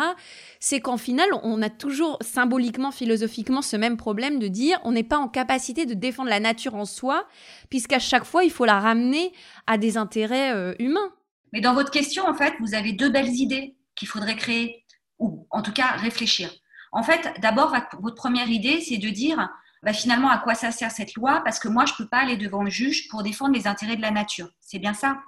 c'est 0.60 0.80
qu'en 0.80 0.96
final, 0.96 1.28
on 1.42 1.60
a 1.62 1.70
toujours 1.70 2.18
symboliquement, 2.20 2.90
philosophiquement, 2.90 3.62
ce 3.62 3.76
même 3.76 3.96
problème 3.96 4.38
de 4.38 4.48
dire 4.48 4.78
on 4.84 4.92
n'est 4.92 5.02
pas 5.02 5.18
en 5.18 5.28
capacité 5.28 5.86
de 5.86 5.94
défendre 5.94 6.30
la 6.30 6.40
nature 6.40 6.74
en 6.74 6.84
soi, 6.84 7.26
puisqu'à 7.68 7.98
chaque 7.98 8.24
fois, 8.24 8.44
il 8.44 8.50
faut 8.50 8.64
la 8.64 8.78
ramener 8.78 9.32
à 9.66 9.78
des 9.78 9.96
intérêts 9.96 10.74
humains. 10.78 11.12
Mais 11.52 11.60
dans 11.60 11.74
votre 11.74 11.90
question, 11.90 12.26
en 12.26 12.34
fait, 12.34 12.54
vous 12.60 12.74
avez 12.74 12.92
deux 12.92 13.10
belles 13.10 13.34
idées 13.34 13.76
qu'il 13.96 14.08
faudrait 14.08 14.36
créer, 14.36 14.84
ou 15.18 15.46
en 15.50 15.62
tout 15.62 15.72
cas 15.72 15.92
réfléchir. 15.92 16.50
En 16.92 17.02
fait, 17.02 17.34
d'abord, 17.40 17.74
votre 18.00 18.16
première 18.16 18.48
idée, 18.48 18.80
c'est 18.80 18.98
de 18.98 19.08
dire 19.08 19.48
bah, 19.82 19.92
finalement 19.92 20.30
à 20.30 20.38
quoi 20.38 20.54
ça 20.54 20.70
sert 20.70 20.90
cette 20.90 21.14
loi 21.14 21.42
Parce 21.44 21.58
que 21.58 21.68
moi, 21.68 21.84
je 21.84 21.92
ne 21.92 21.98
peux 21.98 22.08
pas 22.08 22.18
aller 22.18 22.36
devant 22.36 22.62
le 22.62 22.70
juge 22.70 23.08
pour 23.08 23.22
défendre 23.22 23.54
les 23.54 23.66
intérêts 23.66 23.96
de 23.96 24.02
la 24.02 24.10
nature. 24.10 24.48
C'est 24.60 24.78
bien 24.78 24.94
ça 24.94 25.22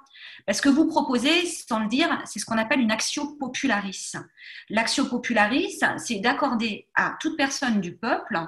Parce 0.46 0.60
que 0.60 0.68
vous 0.68 0.86
proposez, 0.86 1.46
sans 1.46 1.80
le 1.80 1.88
dire, 1.88 2.08
c'est 2.24 2.38
ce 2.38 2.44
qu'on 2.44 2.58
appelle 2.58 2.80
une 2.80 2.90
actio 2.90 3.36
popularis. 3.38 4.14
L'actio 4.68 5.04
popularis, 5.04 5.78
c'est 5.98 6.20
d'accorder 6.20 6.88
à 6.94 7.16
toute 7.20 7.36
personne 7.36 7.80
du 7.80 7.96
peuple 7.96 8.38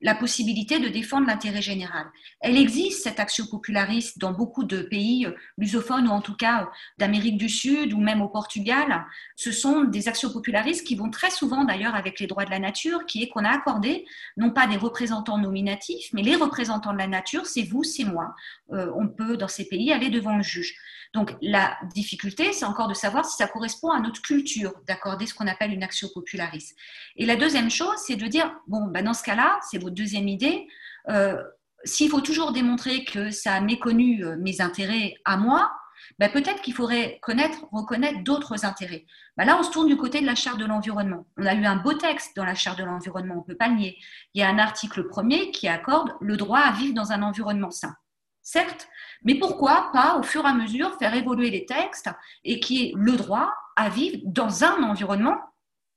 la 0.00 0.14
possibilité 0.14 0.78
de 0.78 0.88
défendre 0.88 1.26
l'intérêt 1.26 1.62
général. 1.62 2.06
Elle 2.40 2.56
existe, 2.56 3.02
cette 3.02 3.18
action 3.18 3.46
populariste, 3.46 4.18
dans 4.18 4.32
beaucoup 4.32 4.64
de 4.64 4.82
pays 4.82 5.26
euh, 5.26 5.32
lusophones 5.56 6.06
ou 6.06 6.10
en 6.10 6.20
tout 6.20 6.36
cas 6.36 6.62
euh, 6.62 6.66
d'Amérique 6.98 7.36
du 7.36 7.48
Sud 7.48 7.92
ou 7.92 7.98
même 7.98 8.22
au 8.22 8.28
Portugal. 8.28 9.04
Ce 9.36 9.50
sont 9.50 9.84
des 9.84 10.08
actions 10.08 10.32
popularistes 10.32 10.86
qui 10.86 10.94
vont 10.94 11.10
très 11.10 11.30
souvent 11.30 11.64
d'ailleurs 11.64 11.94
avec 11.94 12.20
les 12.20 12.26
droits 12.26 12.44
de 12.44 12.50
la 12.50 12.60
nature, 12.60 13.06
qui 13.06 13.22
est 13.22 13.28
qu'on 13.28 13.44
a 13.44 13.50
accordé 13.50 14.06
non 14.36 14.50
pas 14.50 14.66
des 14.66 14.76
représentants 14.76 15.38
nominatifs, 15.38 16.10
mais 16.12 16.22
les 16.22 16.36
représentants 16.36 16.92
de 16.92 16.98
la 16.98 17.08
nature, 17.08 17.46
c'est 17.46 17.62
vous, 17.62 17.82
c'est 17.82 18.04
moi. 18.04 18.34
Euh, 18.72 18.92
on 18.96 19.08
peut 19.08 19.36
dans 19.36 19.48
ces 19.48 19.68
pays 19.68 19.92
aller 19.92 20.10
devant 20.10 20.36
le 20.36 20.42
juge. 20.42 20.76
Donc 21.14 21.34
la 21.40 21.76
difficulté, 21.94 22.52
c'est 22.52 22.66
encore 22.66 22.88
de 22.88 22.94
savoir 22.94 23.24
si 23.24 23.36
ça 23.36 23.48
correspond 23.48 23.90
à 23.90 24.00
notre 24.00 24.20
culture 24.20 24.74
d'accorder 24.86 25.26
ce 25.26 25.34
qu'on 25.34 25.46
appelle 25.46 25.72
une 25.72 25.82
action 25.82 26.08
populariste. 26.12 26.76
Et 27.16 27.24
la 27.24 27.36
deuxième 27.36 27.70
chose, 27.70 27.96
c'est 28.06 28.16
de 28.16 28.26
dire, 28.26 28.54
bon, 28.66 28.86
ben 28.88 29.04
dans 29.04 29.14
ce 29.14 29.22
cas-là, 29.22 29.58
c'est 29.70 29.78
deuxième 29.90 30.28
idée, 30.28 30.66
euh, 31.08 31.42
s'il 31.84 32.10
faut 32.10 32.20
toujours 32.20 32.52
démontrer 32.52 33.04
que 33.04 33.30
ça 33.30 33.54
a 33.54 33.60
méconnu 33.60 34.24
euh, 34.24 34.36
mes 34.38 34.60
intérêts 34.60 35.14
à 35.24 35.36
moi, 35.36 35.70
ben 36.18 36.30
peut-être 36.30 36.62
qu'il 36.62 36.74
faudrait 36.74 37.18
connaître, 37.22 37.66
reconnaître 37.72 38.22
d'autres 38.24 38.64
intérêts. 38.64 39.04
Ben 39.36 39.44
là, 39.44 39.56
on 39.58 39.62
se 39.62 39.70
tourne 39.70 39.88
du 39.88 39.96
côté 39.96 40.20
de 40.20 40.26
la 40.26 40.34
charte 40.34 40.58
de 40.58 40.64
l'environnement. 40.64 41.26
On 41.36 41.46
a 41.46 41.54
eu 41.54 41.64
un 41.64 41.76
beau 41.76 41.92
texte 41.92 42.34
dans 42.36 42.44
la 42.44 42.54
charte 42.54 42.78
de 42.78 42.84
l'environnement, 42.84 43.34
on 43.34 43.40
ne 43.40 43.44
peut 43.44 43.56
pas 43.56 43.68
le 43.68 43.76
nier. 43.76 43.98
Il 44.34 44.40
y 44.40 44.44
a 44.44 44.48
un 44.48 44.58
article 44.58 45.06
premier 45.06 45.50
qui 45.50 45.68
accorde 45.68 46.12
le 46.20 46.36
droit 46.36 46.60
à 46.60 46.72
vivre 46.72 46.94
dans 46.94 47.12
un 47.12 47.22
environnement 47.22 47.70
sain. 47.70 47.94
certes, 48.42 48.88
mais 49.22 49.34
pourquoi 49.34 49.90
pas 49.92 50.16
au 50.18 50.22
fur 50.22 50.44
et 50.44 50.48
à 50.48 50.54
mesure 50.54 50.96
faire 50.98 51.14
évoluer 51.14 51.50
les 51.50 51.66
textes 51.66 52.10
et 52.44 52.60
qui 52.60 52.82
est 52.82 52.92
le 52.96 53.16
droit 53.16 53.52
à 53.76 53.88
vivre 53.88 54.18
dans 54.24 54.64
un 54.64 54.82
environnement 54.82 55.36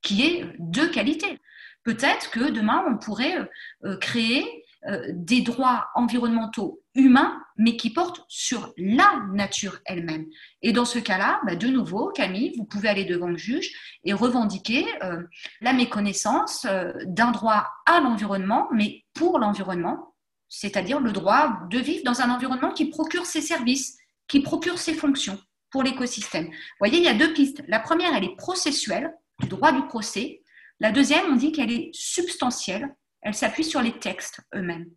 qui 0.01 0.23
est 0.23 0.55
de 0.59 0.85
qualité. 0.85 1.39
Peut-être 1.83 2.31
que 2.31 2.51
demain, 2.51 2.83
on 2.87 2.97
pourrait 2.97 3.37
euh, 3.85 3.97
créer 3.97 4.45
euh, 4.87 5.07
des 5.13 5.41
droits 5.41 5.87
environnementaux 5.95 6.81
humains, 6.95 7.41
mais 7.57 7.77
qui 7.77 7.91
portent 7.91 8.25
sur 8.27 8.73
la 8.77 9.23
nature 9.31 9.79
elle-même. 9.85 10.25
Et 10.61 10.73
dans 10.73 10.85
ce 10.85 10.99
cas-là, 10.99 11.39
bah, 11.45 11.55
de 11.55 11.67
nouveau, 11.67 12.09
Camille, 12.09 12.53
vous 12.57 12.65
pouvez 12.65 12.89
aller 12.89 13.05
devant 13.05 13.27
le 13.27 13.37
juge 13.37 13.71
et 14.03 14.13
revendiquer 14.13 14.85
euh, 15.03 15.21
la 15.61 15.73
méconnaissance 15.73 16.65
d'un 17.05 17.31
droit 17.31 17.67
à 17.85 17.99
l'environnement, 17.99 18.67
mais 18.71 19.03
pour 19.13 19.39
l'environnement, 19.39 20.15
c'est-à-dire 20.49 20.99
le 20.99 21.11
droit 21.11 21.59
de 21.69 21.79
vivre 21.79 22.03
dans 22.03 22.21
un 22.21 22.29
environnement 22.29 22.71
qui 22.71 22.85
procure 22.85 23.25
ses 23.25 23.41
services, 23.41 23.97
qui 24.27 24.41
procure 24.41 24.77
ses 24.77 24.93
fonctions 24.93 25.39
pour 25.71 25.83
l'écosystème. 25.83 26.45
Vous 26.45 26.77
voyez, 26.79 26.97
il 26.97 27.05
y 27.05 27.07
a 27.07 27.13
deux 27.13 27.33
pistes. 27.33 27.63
La 27.67 27.79
première, 27.79 28.13
elle 28.13 28.25
est 28.25 28.35
processuelle, 28.35 29.13
du 29.39 29.47
droit 29.47 29.71
du 29.71 29.81
procès. 29.87 30.40
La 30.83 30.91
deuxième, 30.91 31.25
on 31.31 31.35
dit 31.35 31.51
qu'elle 31.51 31.71
est 31.71 31.91
substantielle, 31.93 32.95
elle 33.21 33.35
s'appuie 33.35 33.63
sur 33.63 33.83
les 33.83 33.91
textes 33.99 34.41
eux-mêmes. 34.55 34.89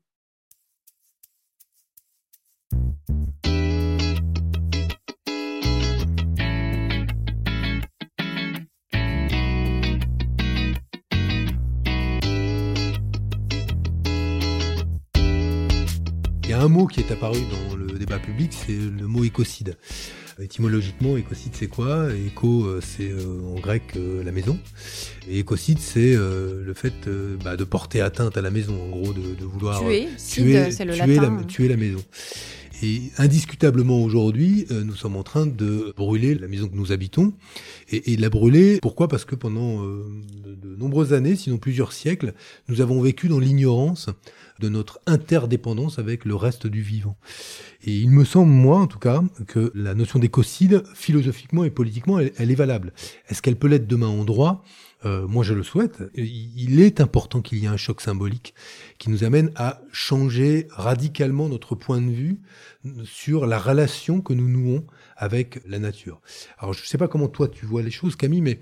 Il 16.45 16.49
y 16.49 16.53
a 16.55 16.61
un 16.63 16.69
mot 16.69 16.87
qui 16.87 17.01
est 17.01 17.11
apparu 17.11 17.41
dans 17.51 17.77
le 17.77 17.84
débat 18.05 18.19
public, 18.19 18.53
c'est 18.53 18.73
le 18.73 19.07
mot 19.07 19.25
écocide. 19.25 19.77
Étymologiquement, 20.43 21.17
écocide 21.17 21.53
c'est 21.55 21.69
quoi? 21.69 22.09
Éco 22.27 22.65
euh, 22.65 22.81
c'est 22.83 23.09
euh, 23.09 23.55
en 23.57 23.61
grec 23.61 23.83
euh, 23.97 24.23
la 24.25 24.33
maison. 24.33 24.59
Et 25.29 25.39
écocide 25.39 25.79
c'est 25.79 26.15
le 26.15 26.75
fait 26.75 27.09
bah, 27.43 27.57
de 27.57 27.65
porter 27.65 28.01
atteinte 28.01 28.37
à 28.37 28.43
la 28.43 28.51
maison, 28.51 28.75
en 28.75 28.89
gros, 28.89 29.13
de, 29.13 29.45
vouloir 29.45 29.81
tuer, 29.81 30.09
tuer, 30.19 30.69
tuer, 30.71 31.17
la, 31.17 31.45
tuer 31.47 31.69
la 31.69 31.77
maison. 31.77 32.03
Et 32.85 33.13
indiscutablement 33.17 34.03
aujourd'hui, 34.03 34.67
nous 34.71 34.95
sommes 34.95 35.17
en 35.17 35.23
train 35.23 35.47
de 35.47 35.95
brûler 35.97 36.35
la 36.35 36.49
maison 36.49 36.69
que 36.69 36.77
nous 36.77 36.93
habitons. 36.93 37.33
Et, 37.89 38.13
et 38.13 38.17
la 38.19 38.29
brûler, 38.29 38.79
pourquoi? 38.83 39.09
Parce 39.09 39.25
que 39.25 39.35
pendant 39.35 39.83
de, 39.83 40.55
de, 40.55 40.77
nombreuses 40.77 41.15
années, 41.15 41.35
sinon 41.35 41.57
plusieurs 41.57 41.95
siècles, 41.95 42.35
nous 42.69 42.83
avons 42.83 43.01
vécu 43.01 43.29
dans 43.29 43.39
l'ignorance 43.39 44.11
de 44.61 44.69
notre 44.69 45.01
interdépendance 45.07 45.99
avec 45.99 46.27
le 46.27 46.35
reste 46.35 46.67
du 46.67 46.83
vivant. 46.83 47.17
Et 47.85 47.97
il 47.97 48.11
me 48.11 48.25
semble, 48.25 48.53
moi 48.53 48.79
en 48.79 48.87
tout 48.87 48.99
cas, 48.99 49.23
que 49.47 49.73
la 49.75 49.95
notion 49.95 50.19
d'écocide, 50.19 50.83
philosophiquement 50.95 51.65
et 51.65 51.71
politiquement, 51.71 52.19
elle, 52.19 52.51
est 52.51 52.55
valable. 52.55 52.93
Est-ce 53.29 53.41
qu'elle 53.41 53.57
peut 53.57 53.69
l'être 53.69 53.87
demain 53.87 54.09
en 54.09 54.25
droit? 54.25 54.63
Euh, 55.05 55.27
moi, 55.27 55.45
je 55.45 55.55
le 55.55 55.63
souhaite. 55.63 56.03
Il 56.15 56.81
est 56.81 57.01
important 57.01 57.43
qu'il 57.43 57.59
y 57.59 57.65
ait 57.65 57.69
un 57.69 57.77
choc 57.77 58.01
symbolique 58.01 58.55
qui 58.99 59.11
nous 59.11 59.25
amène 59.25 59.51
à 59.55 59.81
changer 59.93 60.67
radicalement 60.71 61.49
notre 61.49 61.75
point 61.75 62.01
de 62.01 62.11
vue 62.11 62.41
sur 63.05 63.47
la 63.47 63.59
relation 63.59 64.21
que 64.21 64.33
nous 64.33 64.49
nouons 64.49 64.85
avec 65.17 65.61
la 65.67 65.79
nature. 65.79 66.21
Alors, 66.59 66.73
je 66.73 66.83
ne 66.83 66.87
sais 66.87 66.99
pas 66.99 67.09
comment 67.09 67.29
toi 67.29 67.49
tu 67.49 67.67
vois 67.67 67.83
les 67.83 67.91
choses, 67.91 68.17
Camille, 68.17 68.43
mais 68.43 68.61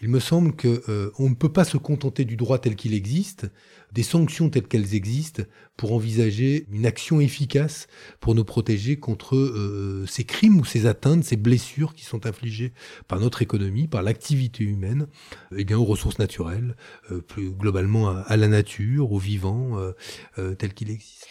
il 0.00 0.08
me 0.08 0.20
semble 0.20 0.54
que 0.54 0.82
euh, 0.88 1.10
on 1.18 1.30
ne 1.30 1.34
peut 1.34 1.52
pas 1.52 1.64
se 1.64 1.76
contenter 1.76 2.24
du 2.24 2.36
droit 2.36 2.58
tel 2.58 2.74
qu'il 2.76 2.94
existe, 2.94 3.46
des 3.92 4.02
sanctions 4.02 4.50
telles 4.50 4.66
qu'elles 4.66 4.94
existent, 4.94 5.44
pour 5.76 5.92
envisager 5.92 6.66
une 6.70 6.84
action 6.84 7.20
efficace 7.20 7.86
pour 8.20 8.34
nous 8.34 8.44
protéger 8.44 8.96
contre 8.96 9.36
euh, 9.36 10.04
ces 10.06 10.24
crimes 10.24 10.60
ou 10.60 10.64
ces 10.64 10.86
atteintes, 10.86 11.24
ces 11.24 11.36
blessures 11.36 11.94
qui 11.94 12.04
sont 12.04 12.26
infligées 12.26 12.72
par 13.08 13.20
notre 13.20 13.42
économie, 13.42 13.86
par 13.86 14.02
l'activité 14.02 14.64
humaine, 14.64 15.06
et 15.52 15.60
eh 15.60 15.64
bien 15.64 15.78
aux 15.78 15.84
ressources 15.84 16.18
naturelles, 16.18 16.76
euh, 17.10 17.20
plus 17.20 17.50
globalement 17.50 18.08
à, 18.08 18.36
la 18.36 18.48
nature, 18.48 19.12
au 19.12 19.18
vivant 19.18 19.78
tel 20.58 20.74
qu'il 20.74 20.90
existe. 20.90 21.28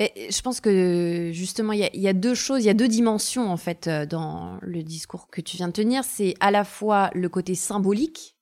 Je 0.00 0.42
pense 0.42 0.60
que 0.60 1.30
justement, 1.32 1.72
il 1.72 1.88
y, 1.92 2.08
a 2.08 2.12
deux 2.12 2.34
choses, 2.34 2.62
il 2.64 2.66
y 2.66 2.70
a 2.70 2.74
deux 2.74 2.88
dimensions 2.88 3.48
en 3.48 3.56
fait 3.56 3.88
dans 3.88 4.58
le 4.60 4.82
discours 4.82 5.28
que 5.28 5.40
tu 5.40 5.56
viens 5.56 5.68
de 5.68 5.72
tenir. 5.72 6.02
C'est 6.04 6.34
à 6.40 6.50
la 6.50 6.64
fois 6.64 7.10
le 7.14 7.28
côté 7.28 7.54
symbolique, 7.54 8.34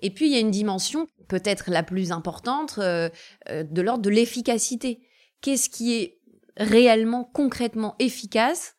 et 0.00 0.10
puis 0.10 0.26
il 0.26 0.32
y 0.32 0.36
a 0.36 0.40
une 0.40 0.50
dimension 0.50 1.08
peut-être 1.28 1.70
la 1.70 1.82
plus 1.82 2.12
importante 2.12 2.76
euh, 2.78 3.08
euh, 3.50 3.64
de 3.64 3.82
l'ordre 3.82 4.02
de 4.02 4.10
l'efficacité. 4.10 5.00
Qu'est-ce 5.40 5.68
qui 5.68 5.94
est 5.94 6.20
réellement, 6.56 7.24
concrètement 7.24 7.94
efficace, 7.98 8.74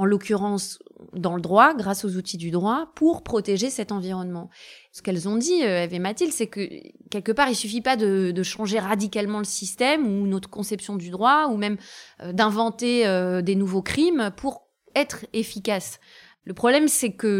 en 0.00 0.06
l'occurrence 0.06 0.78
dans 1.12 1.36
le 1.36 1.42
droit, 1.42 1.74
grâce 1.74 2.06
aux 2.06 2.16
outils 2.16 2.38
du 2.38 2.50
droit, 2.50 2.90
pour 2.94 3.22
protéger 3.22 3.68
cet 3.68 3.92
environnement. 3.92 4.48
Ce 4.92 5.02
qu'elles 5.02 5.28
ont 5.28 5.36
dit, 5.36 5.62
euh, 5.62 5.82
Eve 5.82 5.92
et 5.92 5.98
Mathilde, 5.98 6.32
c'est 6.32 6.46
que 6.46 6.66
quelque 7.10 7.32
part, 7.32 7.50
il 7.50 7.54
suffit 7.54 7.82
pas 7.82 7.96
de, 7.96 8.42
changer 8.42 8.78
radicalement 8.78 9.40
le 9.40 9.44
système 9.44 10.06
ou 10.06 10.26
notre 10.26 10.48
conception 10.48 10.96
du 10.96 11.10
droit, 11.10 11.48
ou 11.48 11.58
même 11.58 11.76
euh, 12.22 12.32
d'inventer 12.32 13.06
euh, 13.06 13.42
des 13.42 13.56
nouveaux 13.56 13.82
crimes 13.82 14.30
pour 14.38 14.68
être 14.94 15.26
efficace. 15.34 16.00
Le 16.44 16.54
problème, 16.54 16.88
c'est 16.88 17.12
que 17.12 17.38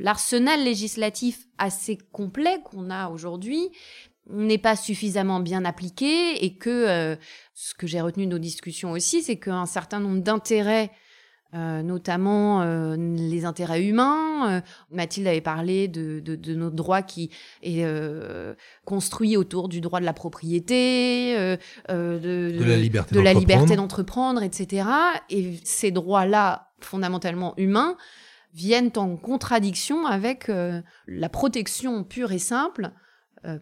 l'arsenal 0.00 0.62
législatif 0.62 1.48
assez 1.58 1.98
complet 2.12 2.60
qu'on 2.64 2.90
a 2.90 3.08
aujourd'hui 3.08 3.70
n'est 4.30 4.56
pas 4.56 4.76
suffisamment 4.76 5.40
bien 5.40 5.64
appliqué 5.64 6.44
et 6.44 6.56
que 6.56 7.18
ce 7.54 7.74
que 7.74 7.88
j'ai 7.88 8.00
retenu 8.00 8.26
de 8.26 8.30
nos 8.30 8.38
discussions 8.38 8.92
aussi, 8.92 9.22
c'est 9.22 9.36
qu'un 9.36 9.66
certain 9.66 9.98
nombre 9.98 10.22
d'intérêts 10.22 10.92
euh, 11.54 11.82
notamment 11.82 12.62
euh, 12.62 12.96
les 12.96 13.44
intérêts 13.44 13.84
humains. 13.84 14.50
Euh, 14.50 14.60
Mathilde 14.90 15.26
avait 15.26 15.42
parlé 15.42 15.86
de, 15.86 16.18
de, 16.20 16.34
de, 16.34 16.54
notre 16.54 16.76
droit 16.76 17.02
qui 17.02 17.30
est 17.62 17.84
construit 18.86 19.36
autour 19.36 19.68
du 19.68 19.82
droit 19.82 20.00
de 20.00 20.06
la 20.06 20.14
propriété, 20.14 21.34
de, 21.36 21.58
de, 21.90 22.64
la 22.64 22.76
liberté 22.78 23.14
de 23.14 23.20
la 23.20 23.34
liberté 23.34 23.76
d'entreprendre, 23.76 24.42
etc. 24.42 24.88
Et 25.28 25.58
ces 25.62 25.90
droits-là, 25.90 26.70
fondamentalement 26.80 27.52
humains, 27.58 27.98
viennent 28.54 28.92
en 28.96 29.16
contradiction 29.16 30.06
avec 30.06 30.50
la 31.06 31.28
protection 31.28 32.02
pure 32.02 32.32
et 32.32 32.38
simple, 32.38 32.92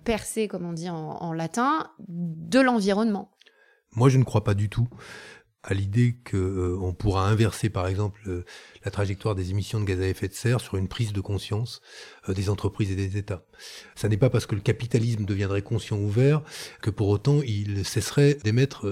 percée, 0.04 0.46
comme 0.46 0.64
on 0.64 0.72
dit 0.72 0.90
en, 0.90 0.96
en 0.96 1.32
latin, 1.32 1.90
de 2.08 2.60
l'environnement. 2.60 3.32
Moi, 3.96 4.08
je 4.08 4.18
ne 4.18 4.24
crois 4.24 4.44
pas 4.44 4.54
du 4.54 4.68
tout 4.68 4.86
à 5.62 5.74
l'idée 5.74 6.16
qu'on 6.28 6.36
euh, 6.36 6.92
pourra 6.92 7.28
inverser, 7.28 7.68
par 7.68 7.86
exemple, 7.86 8.20
euh, 8.28 8.44
la 8.84 8.90
trajectoire 8.90 9.34
des 9.34 9.50
émissions 9.50 9.78
de 9.78 9.84
gaz 9.84 10.00
à 10.00 10.08
effet 10.08 10.28
de 10.28 10.32
serre 10.32 10.60
sur 10.60 10.76
une 10.76 10.88
prise 10.88 11.12
de 11.12 11.20
conscience 11.20 11.82
euh, 12.28 12.34
des 12.34 12.48
entreprises 12.48 12.90
et 12.90 12.96
des 12.96 13.18
États. 13.18 13.44
Ça 13.94 14.08
n'est 14.08 14.16
pas 14.16 14.30
parce 14.30 14.46
que 14.46 14.54
le 14.54 14.62
capitalisme 14.62 15.26
deviendrait 15.26 15.60
conscient 15.60 15.98
ouvert 15.98 16.42
que 16.80 16.88
pour 16.88 17.08
autant 17.08 17.42
il 17.42 17.84
cesserait 17.84 18.38
d'émettre 18.42 18.86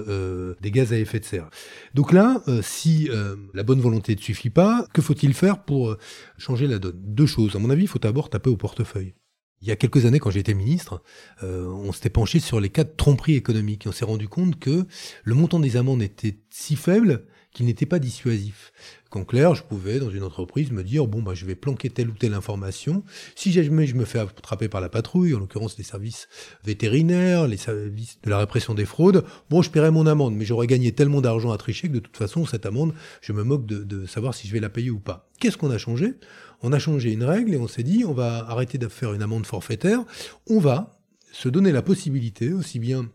des 0.61 0.71
gaz 0.71 0.93
à 0.93 0.97
effet 0.97 1.19
de 1.19 1.25
serre. 1.25 1.49
Donc 1.95 2.13
là, 2.13 2.43
si 2.61 3.09
la 3.55 3.63
bonne 3.63 3.81
volonté 3.81 4.15
ne 4.15 4.21
suffit 4.21 4.51
pas, 4.51 4.85
que 4.93 5.01
faut-il 5.01 5.33
faire 5.33 5.63
pour 5.63 5.97
changer 6.37 6.67
la 6.67 6.77
donne? 6.77 6.99
Deux 7.03 7.25
choses. 7.25 7.55
À 7.55 7.59
mon 7.59 7.71
avis, 7.71 7.83
il 7.83 7.87
faut 7.87 7.97
d'abord 7.97 8.29
taper 8.29 8.51
au 8.51 8.57
portefeuille. 8.57 9.15
Il 9.61 9.67
y 9.67 9.71
a 9.71 9.75
quelques 9.75 10.05
années, 10.05 10.19
quand 10.19 10.31
j'étais 10.31 10.53
ministre, 10.53 11.03
euh, 11.43 11.67
on 11.67 11.91
s'était 11.91 12.09
penché 12.09 12.39
sur 12.39 12.59
les 12.59 12.69
cas 12.69 12.85
de 12.85 12.93
tromperie 12.95 13.35
économique 13.35 13.85
et 13.85 13.89
on 13.89 13.91
s'est 13.91 14.05
rendu 14.05 14.29
compte 14.29 14.57
que 14.57 14.85
le 15.23 15.35
montant 15.35 15.59
des 15.59 15.75
amendes 15.75 16.01
était 16.01 16.37
si 16.49 16.75
faible 16.75 17.25
qu'il 17.51 17.65
n'était 17.65 17.85
pas 17.85 17.99
dissuasif. 17.99 18.71
Qu'en 19.09 19.23
clair, 19.23 19.55
je 19.55 19.63
pouvais, 19.63 19.99
dans 19.99 20.11
une 20.11 20.21
entreprise, 20.21 20.71
me 20.71 20.83
dire, 20.83 21.07
bon, 21.07 21.23
bah, 21.23 21.33
je 21.33 21.45
vais 21.45 21.55
planquer 21.55 21.89
telle 21.89 22.09
ou 22.09 22.13
telle 22.13 22.35
information. 22.35 23.03
Si 23.35 23.51
jamais 23.51 23.87
je 23.87 23.95
me 23.95 24.05
fais 24.05 24.19
attraper 24.19 24.69
par 24.69 24.81
la 24.81 24.89
patrouille, 24.89 25.33
en 25.33 25.39
l'occurrence 25.39 25.77
les 25.79 25.83
services 25.83 26.27
vétérinaires, 26.63 27.47
les 27.47 27.57
services 27.57 28.19
de 28.23 28.29
la 28.29 28.37
répression 28.37 28.75
des 28.75 28.85
fraudes, 28.85 29.25
bon, 29.49 29.63
je 29.63 29.71
paierai 29.71 29.89
mon 29.89 30.05
amende, 30.05 30.35
mais 30.35 30.45
j'aurais 30.45 30.67
gagné 30.67 30.91
tellement 30.91 31.21
d'argent 31.21 31.51
à 31.51 31.57
tricher 31.57 31.87
que 31.87 31.93
de 31.93 31.99
toute 31.99 32.17
façon, 32.17 32.45
cette 32.45 32.67
amende, 32.67 32.93
je 33.21 33.33
me 33.33 33.43
moque 33.43 33.65
de, 33.65 33.83
de 33.83 34.05
savoir 34.05 34.35
si 34.35 34.47
je 34.47 34.53
vais 34.53 34.59
la 34.59 34.69
payer 34.69 34.91
ou 34.91 34.99
pas. 34.99 35.27
Qu'est-ce 35.39 35.57
qu'on 35.57 35.71
a 35.71 35.79
changé? 35.79 36.13
On 36.61 36.71
a 36.71 36.77
changé 36.79 37.11
une 37.11 37.23
règle 37.23 37.53
et 37.53 37.57
on 37.57 37.67
s'est 37.67 37.83
dit, 37.83 38.05
on 38.05 38.13
va 38.13 38.45
arrêter 38.47 38.77
de 38.77 38.87
faire 38.87 39.13
une 39.13 39.23
amende 39.23 39.45
forfaitaire, 39.45 40.03
on 40.47 40.59
va 40.59 40.99
se 41.31 41.49
donner 41.49 41.71
la 41.71 41.81
possibilité, 41.81 42.53
aussi 42.53 42.79
bien 42.79 43.09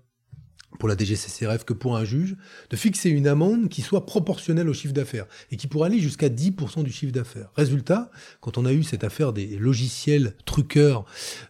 pour 0.79 0.89
la 0.89 0.97
DGCCRF 0.97 1.65
que 1.65 1.73
pour 1.73 1.97
un 1.97 2.05
juge, 2.05 2.37
de 2.71 2.77
fixer 2.77 3.11
une 3.11 3.27
amende 3.27 3.69
qui 3.69 3.83
soit 3.83 4.07
proportionnelle 4.07 4.69
au 4.69 4.75
chiffre 4.75 4.95
d'affaires 4.95 5.27
et 5.51 5.57
qui 5.57 5.67
pourrait 5.67 5.89
aller 5.89 6.01
jusqu'à 6.01 6.29
10% 6.29 6.83
du 6.83 6.93
chiffre 6.93 7.13
d'affaires. 7.13 7.51
Résultat, 7.57 8.11
quand 8.41 8.59
on 8.59 8.65
a 8.65 8.73
eu 8.73 8.83
cette 8.83 9.05
affaire 9.05 9.33
des 9.33 9.57
logiciels 9.57 10.35
truqueurs 10.45 11.05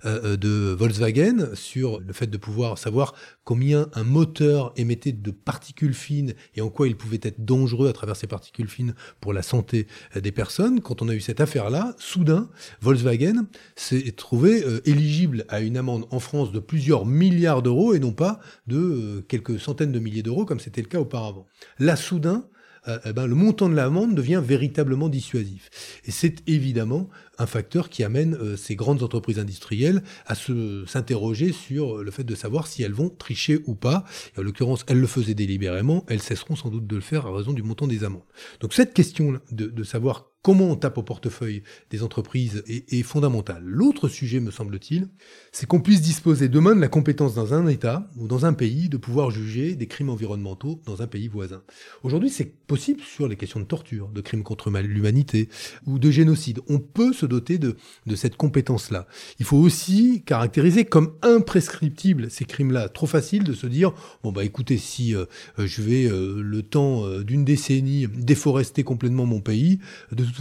euh, 0.04 0.20
euh, 0.24 0.37
de 0.37 0.74
Volkswagen 0.78 1.54
sur 1.54 2.00
le 2.00 2.12
fait 2.12 2.26
de 2.26 2.37
pouvoir 2.37 2.78
savoir 2.78 3.14
combien 3.44 3.88
un 3.94 4.04
moteur 4.04 4.72
émettait 4.76 5.12
de 5.12 5.30
particules 5.30 5.94
fines 5.94 6.34
et 6.54 6.60
en 6.60 6.68
quoi 6.68 6.88
il 6.88 6.96
pouvait 6.96 7.20
être 7.22 7.44
dangereux 7.44 7.88
à 7.88 7.92
travers 7.92 8.16
ces 8.16 8.26
particules 8.26 8.68
fines 8.68 8.94
pour 9.20 9.32
la 9.32 9.42
santé 9.42 9.87
euh, 10.16 10.20
des 10.20 10.32
personnes, 10.32 10.80
quand 10.80 11.02
on 11.02 11.08
a 11.08 11.14
eu 11.14 11.20
cette 11.20 11.40
affaire-là, 11.40 11.94
soudain, 11.98 12.48
Volkswagen 12.80 13.46
s'est 13.76 14.12
trouvé 14.12 14.62
éligible 14.84 15.44
à 15.48 15.60
une 15.60 15.76
amende 15.76 16.06
en 16.10 16.20
France 16.20 16.52
de 16.52 16.58
plusieurs 16.58 17.06
milliards 17.06 17.62
d'euros 17.62 17.94
et 17.94 17.98
non 17.98 18.12
pas 18.12 18.40
de 18.66 19.13
quelques 19.20 19.59
centaines 19.61 19.92
de 19.92 19.98
milliers 19.98 20.22
d'euros, 20.22 20.44
comme 20.44 20.61
c'était 20.61 20.83
le 20.83 20.88
cas 20.88 21.00
auparavant. 21.00 21.46
Là, 21.79 21.96
soudain, 21.96 22.48
euh, 22.87 22.98
eh 23.07 23.12
ben, 23.12 23.27
le 23.27 23.35
montant 23.35 23.68
de 23.68 23.74
l'amende 23.74 24.14
devient 24.14 24.42
véritablement 24.44 25.09
dissuasif. 25.09 25.70
Et 26.05 26.11
c'est 26.11 26.46
évidemment 26.46 27.09
un 27.38 27.46
facteur 27.46 27.88
qui 27.88 28.05
amène 28.05 28.35
euh, 28.35 28.57
ces 28.57 28.77
grandes 28.77 29.03
entreprises 29.03 29.38
industrielles 29.38 30.03
à 30.27 30.35
s'interroger 30.35 31.53
sur 31.53 32.03
le 32.03 32.11
fait 32.11 32.24
de 32.24 32.35
savoir 32.35 32.66
si 32.66 32.83
elles 32.83 32.92
vont 32.92 33.09
tricher 33.09 33.61
ou 33.66 33.74
pas. 33.74 34.05
en 34.37 34.42
l'occurrence, 34.42 34.85
elles 34.87 35.00
le 35.00 35.07
faisaient 35.07 35.35
délibérément, 35.35 36.05
elles 36.09 36.22
cesseront 36.22 36.57
sans 36.57 36.68
doute 36.68 36.87
de 36.87 36.96
le 36.96 37.03
faire 37.03 37.27
à 37.27 37.35
raison 37.35 37.53
du 37.53 37.62
montant 37.62 37.87
des 37.87 38.05
amendes. 38.05 38.22
Donc 38.61 38.74
cette 38.74 38.92
question 38.92 39.40
de 39.50 39.85
savoir 39.85 40.34
comment 40.44 40.66
on 40.66 40.76
tape 40.76 40.98
au 40.98 41.02
portefeuille 41.02 41.62
des 41.90 42.02
entreprises 42.02 42.62
est, 42.68 43.02
fondamental. 43.02 43.62
L'autre 43.64 44.09
sujet, 44.09 44.40
me 44.40 44.50
semble-t-il, 44.50 45.09
c'est 45.52 45.66
qu'on 45.66 45.80
puisse 45.80 46.02
disposer 46.02 46.48
demain 46.48 46.76
de 46.76 46.80
la 46.83 46.88
compétence 46.88 47.35
dans 47.35 47.54
un 47.54 47.66
État 47.66 48.11
ou 48.18 48.28
dans 48.28 48.44
un 48.44 48.52
pays 48.52 48.90
de 48.90 48.98
pouvoir 48.98 49.30
juger 49.30 49.74
des 49.74 49.87
crimes 49.87 50.11
environnementaux 50.11 50.83
dans 50.85 51.00
un 51.00 51.07
pays 51.07 51.28
voisin. 51.28 51.62
Aujourd'hui, 52.02 52.28
c'est 52.28 52.44
possible 52.44 53.00
sur 53.00 53.26
les 53.26 53.37
questions 53.37 53.59
de 53.59 53.64
torture, 53.64 54.09
de 54.09 54.20
crimes 54.20 54.42
contre 54.42 54.70
l'humanité 54.70 55.48
ou 55.87 55.98
de 55.98 56.11
génocide. 56.11 56.61
On 56.68 56.78
peut 56.78 57.14
se 57.14 57.24
doter 57.24 57.57
de, 57.57 57.76
de 58.04 58.14
cette 58.14 58.37
compétence-là. 58.37 59.07
Il 59.38 59.46
faut 59.46 59.57
aussi 59.57 60.24
caractériser 60.26 60.85
comme 60.85 61.14
imprescriptibles 61.22 62.30
ces 62.30 62.44
crimes-là. 62.44 62.90
Trop 62.90 63.07
facile 63.07 63.44
de 63.44 63.54
se 63.54 63.66
dire, 63.66 63.92
bon 64.22 64.30
bah 64.30 64.44
écoutez, 64.44 64.76
si 64.76 65.16
euh, 65.16 65.24
je 65.57 65.80
vais 65.80 66.04
euh, 66.04 66.42
le 66.42 66.62
temps 66.62 67.07
euh, 67.07 67.24
d'une 67.24 67.46
décennie 67.46 68.07
déforester 68.09 68.85
complètement 68.85 69.24
mon 69.24 69.40
pays, 69.40 69.78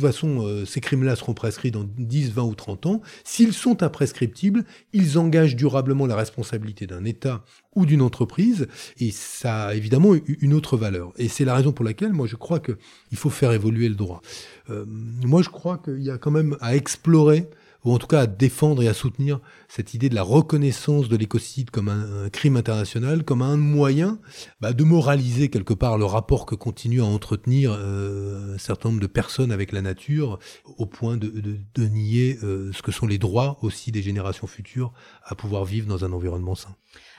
façon, 0.01 0.45
euh, 0.45 0.65
ces 0.65 0.81
crimes-là 0.81 1.15
seront 1.15 1.33
prescrits 1.33 1.71
dans 1.71 1.83
10, 1.83 2.31
20 2.31 2.43
ou 2.43 2.55
30 2.55 2.85
ans. 2.85 3.01
S'ils 3.23 3.53
sont 3.53 3.83
imprescriptibles, 3.83 4.63
ils 4.93 5.17
engagent 5.17 5.55
durablement 5.55 6.05
la 6.05 6.15
responsabilité 6.15 6.87
d'un 6.87 7.05
État 7.05 7.43
ou 7.75 7.85
d'une 7.85 8.01
entreprise, 8.01 8.67
et 8.99 9.11
ça 9.11 9.67
a 9.67 9.73
évidemment 9.73 10.13
une 10.27 10.53
autre 10.53 10.77
valeur. 10.77 11.11
Et 11.17 11.27
c'est 11.27 11.45
la 11.45 11.55
raison 11.55 11.71
pour 11.71 11.83
laquelle, 11.83 12.13
moi, 12.13 12.27
je 12.27 12.35
crois 12.35 12.59
qu'il 12.59 13.17
faut 13.17 13.31
faire 13.31 13.51
évoluer 13.51 13.89
le 13.89 13.95
droit. 13.95 14.21
Euh, 14.69 14.85
moi, 14.87 15.41
je 15.41 15.49
crois 15.49 15.79
qu'il 15.79 16.03
y 16.03 16.11
a 16.11 16.17
quand 16.17 16.31
même 16.31 16.55
à 16.61 16.75
explorer 16.75 17.49
ou 17.83 17.93
en 17.93 17.97
tout 17.97 18.07
cas 18.07 18.21
à 18.21 18.27
défendre 18.27 18.81
et 18.81 18.87
à 18.87 18.93
soutenir 18.93 19.39
cette 19.67 19.93
idée 19.93 20.09
de 20.09 20.15
la 20.15 20.23
reconnaissance 20.23 21.09
de 21.09 21.17
l'écocide 21.17 21.69
comme 21.69 21.89
un, 21.89 22.29
crime 22.29 22.57
international, 22.57 23.23
comme 23.23 23.41
un 23.41 23.57
moyen 23.57 24.19
bah, 24.61 24.73
de 24.73 24.83
moraliser 24.83 25.49
quelque 25.49 25.73
part 25.73 25.97
le 25.97 26.05
rapport 26.05 26.45
que 26.45 26.55
continue 26.55 27.01
à 27.01 27.05
entretenir 27.05 27.75
euh, 27.77 28.55
un 28.55 28.57
certain 28.57 28.89
nombre 28.89 29.01
de 29.01 29.07
personnes 29.07 29.51
avec 29.51 29.71
la 29.71 29.81
nature, 29.81 30.39
au 30.77 30.85
point 30.85 31.17
de, 31.17 31.27
de, 31.29 31.87
nier 31.87 32.39
euh, 32.43 32.71
ce 32.73 32.81
que 32.81 32.91
sont 32.91 33.07
les 33.07 33.17
droits 33.17 33.57
aussi 33.61 33.91
des 33.91 34.01
générations 34.01 34.47
futures 34.47 34.93
à 35.25 35.35
pouvoir 35.35 35.65
vivre 35.65 35.87
dans 35.87 36.05
un 36.05 36.13
environnement 36.13 36.55
sain. 36.55 36.75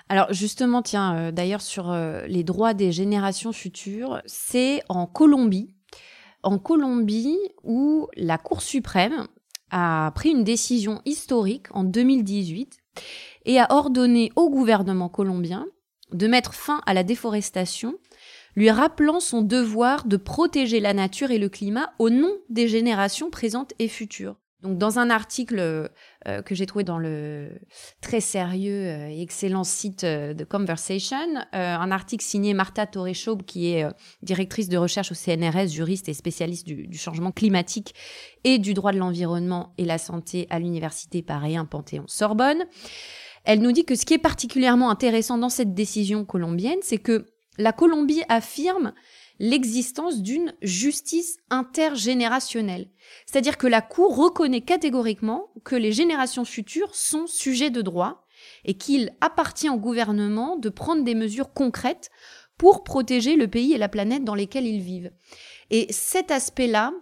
Alors 0.09 0.33
justement, 0.33 0.83
tiens, 0.83 1.15
euh, 1.17 1.33
d'ailleurs 1.33 1.63
sur 1.63 1.93
les 2.27 2.45
droits 2.45 2.75
des 2.75 2.93
générations 2.93 3.53
futures, 3.53 4.21
c'est 4.27 4.83
en 4.89 5.07
Colombie 5.07 5.75
en 6.45 6.59
Colombie 6.59 7.39
où 7.63 8.09
la 8.17 8.39
Cour 8.39 8.63
suprême 8.63 9.27
a 9.77 10.13
pris 10.13 10.31
une 10.31 10.45
décision 10.45 11.03
historique 11.05 11.67
en 11.73 11.83
2018 11.83 12.79
et 13.45 13.59
a 13.59 13.67
ordonné 13.71 14.31
au 14.37 14.49
gouvernement 14.49 15.09
colombien 15.09 15.67
de 16.13 16.29
mettre 16.29 16.55
fin 16.55 16.81
à 16.87 16.95
la 16.95 17.03
déforestation, 17.03 17.95
lui 18.55 18.71
rappelant 18.71 19.19
son 19.19 19.43
devoir 19.43 20.07
de 20.07 20.17
protéger 20.17 20.79
la 20.79 20.95
nature 20.95 21.33
et 21.33 21.39
le 21.39 21.49
climat 21.49 21.93
au 21.99 22.09
nom 22.09 22.33
des 22.51 22.69
générations 22.69 23.31
présentes 23.31 23.73
et 23.81 23.89
futures. 23.89 24.37
Dans 24.65 24.99
un 24.99 25.11
article 25.11 25.59
euh, 26.27 26.43
que 26.43 26.55
j'ai 26.55 26.65
trouvé 26.65 26.85
dans 26.85 26.97
le 26.97 27.51
très 28.01 28.21
sérieux 28.21 28.87
euh, 28.87 29.09
et 29.11 29.21
excellent 29.21 29.63
site 29.63 30.05
euh, 30.05 30.33
de 30.33 30.43
Conversation, 30.43 31.19
un 31.53 31.91
article 31.91 32.25
signé 32.25 32.55
Martha 32.55 32.87
Torreschaub, 32.87 33.43
qui 33.43 33.73
est 33.73 33.87
directrice 34.23 34.69
de 34.69 34.79
recherche 34.79 35.13
au 35.13 35.15
CNRS, 35.15 35.69
juriste 35.69 36.09
et 36.09 36.15
spécialiste 36.15 36.67
du, 36.67 36.87
du 36.87 36.97
changement 36.97 37.31
climatique 37.31 37.95
et 38.45 38.59
du 38.59 38.73
droit 38.73 38.93
de 38.93 38.99
l'environnement 38.99 39.75
et 39.77 39.85
la 39.85 39.99
santé 39.99 40.47
à 40.49 40.59
l'université 40.59 41.23
Paris 41.23 41.57
1 41.57 41.67
Panthéon-Sorbonne. 41.67 42.65
Elle 43.45 43.61
nous 43.61 43.73
dit 43.73 43.85
que 43.85 43.95
ce 43.95 44.07
qui 44.07 44.15
est 44.15 44.19
particulièrement 44.19 44.91
intéressant 44.91 45.37
dans 45.37 45.51
cette 45.51 45.75
décision 45.75 46.25
colombienne, 46.25 46.79
c'est 46.81 46.99
que 46.99 47.27
la 47.59 47.73
Colombie 47.73 48.23
affirme 48.29 48.93
l'existence 49.39 50.23
d'une 50.23 50.55
justice 50.63 51.39
intergénérationnelle. 51.51 52.89
C'est-à-dire 53.27 53.59
que 53.59 53.67
la 53.67 53.83
Cour 53.83 54.17
reconnaît 54.17 54.61
catégoriquement 54.61 55.51
que 55.65 55.77
les 55.77 55.93
générations 55.93 56.45
futures 56.45 56.95
sont 56.95 57.27
sujets 57.27 57.71
de 57.71 57.83
droit 57.83 58.27
et 58.65 58.75
qu'il 58.75 59.13
appartient 59.21 59.69
au 59.69 59.79
gouvernement 59.79 60.57
de 60.57 60.69
prendre 60.69 61.05
des 61.05 61.15
mesures 61.15 61.53
concrètes 61.53 62.11
pour 62.59 62.85
protéger 62.85 63.37
le 63.37 63.49
pays 63.49 63.73
et 63.73 63.79
la 63.79 63.89
planète 63.89 64.25
dans 64.25 64.35
lesquels 64.35 64.67
ils 64.67 64.83
vivent. 64.83 65.11
Et 65.71 65.87
cet 65.91 66.31
aspect-là 66.31 66.93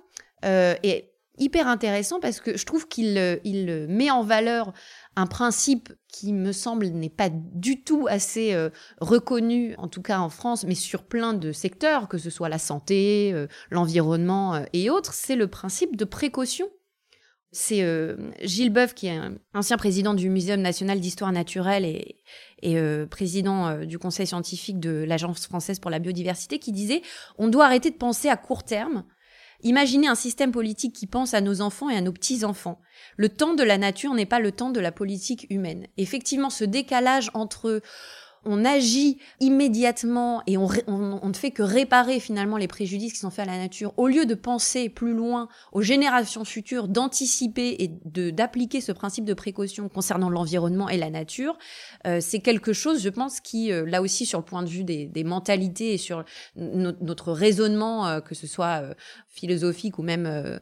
euh, 0.45 0.75
est 0.83 1.13
hyper 1.39 1.67
intéressant 1.67 2.21
parce 2.21 2.41
que 2.41 2.57
je 2.57 2.65
trouve 2.65 2.89
qu'il 2.89 3.19
euh, 3.19 3.87
met 3.89 4.11
en 4.11 4.23
valeur 4.23 4.73
un 5.17 5.27
principe 5.27 5.93
qui 6.09 6.33
me 6.33 6.53
semble 6.53 6.87
n'est 6.87 7.11
pas 7.11 7.29
du 7.31 7.83
tout 7.83 8.07
assez 8.09 8.55
euh, 8.55 8.71
reconnu, 9.01 9.75
en 9.77 9.89
tout 9.89 10.03
cas 10.03 10.19
en 10.21 10.29
France, 10.29 10.65
mais 10.65 10.75
sur 10.75 11.05
plein 11.05 11.35
de 11.35 11.53
secteurs, 11.53 12.09
que 12.09 12.19
ce 12.19 12.31
soit 12.31 12.49
la 12.49 12.59
santé, 12.59 13.33
euh, 13.33 13.47
l'environnement 13.71 14.65
et 14.73 14.91
autres, 14.91 15.13
c'est 15.13 15.37
le 15.37 15.49
principe 15.49 15.97
de 15.97 16.05
précaution. 16.05 16.69
C'est 17.55 17.87
Gilles 18.41 18.73
Boeuf, 18.73 18.95
qui 18.95 19.09
est 19.09 19.17
un 19.17 19.35
ancien 19.53 19.77
président 19.77 20.15
du 20.15 20.31
Muséum 20.31 20.63
national 20.63 21.01
d'histoire 21.01 21.33
naturelle 21.33 21.85
et 21.85 23.07
président 23.11 23.85
du 23.85 23.99
conseil 23.99 24.27
scientifique 24.27 24.81
de 24.81 25.05
l'Agence 25.07 25.47
française 25.47 25.79
pour 25.79 25.91
la 25.91 25.99
biodiversité, 25.99 26.59
qui 26.59 26.73
disait 26.73 27.03
on 27.37 27.49
doit 27.49 27.67
arrêter 27.67 27.91
de 27.91 27.97
penser 27.97 28.31
à 28.31 28.39
court 28.39 28.65
terme 28.65 29.05
Imaginez 29.63 30.09
un 30.09 30.15
système 30.15 30.51
politique 30.53 30.95
qui 30.95 31.07
pense 31.07 31.35
à 31.35 31.41
nos 31.41 31.61
enfants 31.61 31.89
et 31.89 31.97
à 31.97 32.01
nos 32.01 32.13
petits-enfants. 32.13 32.81
Le 33.17 33.29
temps 33.29 33.55
de 33.55 33.63
la 33.63 33.79
nature 33.79 34.15
n'est 34.15 34.27
pas 34.27 34.41
le 34.41 34.53
temps 34.53 34.71
de 34.71 34.81
la 34.81 34.93
politique 34.93 35.47
humaine. 35.51 35.87
Effectivement, 35.97 36.51
ce 36.51 36.65
décalage 36.65 37.31
entre 37.35 37.81
on 38.45 38.65
agit 38.65 39.19
immédiatement 39.41 40.43
et 40.47 40.57
on, 40.57 40.69
ne 40.69 41.33
fait 41.35 41.51
que 41.51 41.63
réparer 41.63 42.21
finalement 42.21 42.57
les 42.57 42.69
préjudices 42.69 43.13
qui 43.13 43.19
sont 43.19 43.31
faits 43.31 43.49
à 43.49 43.53
la 43.53 43.59
nature, 43.59 43.93
au 43.97 44.09
lieu 44.09 44.27
de 44.27 44.35
penser 44.35 44.89
plus 44.89 45.15
loin 45.15 45.49
aux 45.73 45.83
générations 45.83 46.45
futures, 46.45 46.89
d'anticiper 46.89 47.77
et 47.79 47.91
d'appliquer 48.33 48.81
ce 48.81 48.93
principe 48.93 49.25
de 49.25 49.35
précaution 49.35 49.89
concernant 49.89 50.31
l'environnement 50.31 50.89
et 50.89 50.97
la 50.97 51.11
nature, 51.11 51.57
euh, 52.07 52.19
c'est 52.21 52.41
quelque 52.41 52.73
chose, 52.73 53.03
je 53.03 53.09
pense, 53.09 53.41
qui, 53.41 53.73
euh, 53.73 53.85
là 53.87 54.03
aussi, 54.03 54.27
sur 54.27 54.39
le 54.39 54.45
point 54.45 54.63
de 54.63 54.69
vue 54.69 54.85
des, 54.85 55.25
mentalités 55.25 55.95
et 55.95 55.99
sur 55.99 56.25
notre 56.57 57.33
raisonnement, 57.33 58.09
euh, 58.09 58.21
que 58.21 58.35
ce 58.35 58.47
soit 58.47 58.83
philosophique 59.29 59.99
ou 59.99 60.03
même 60.03 60.61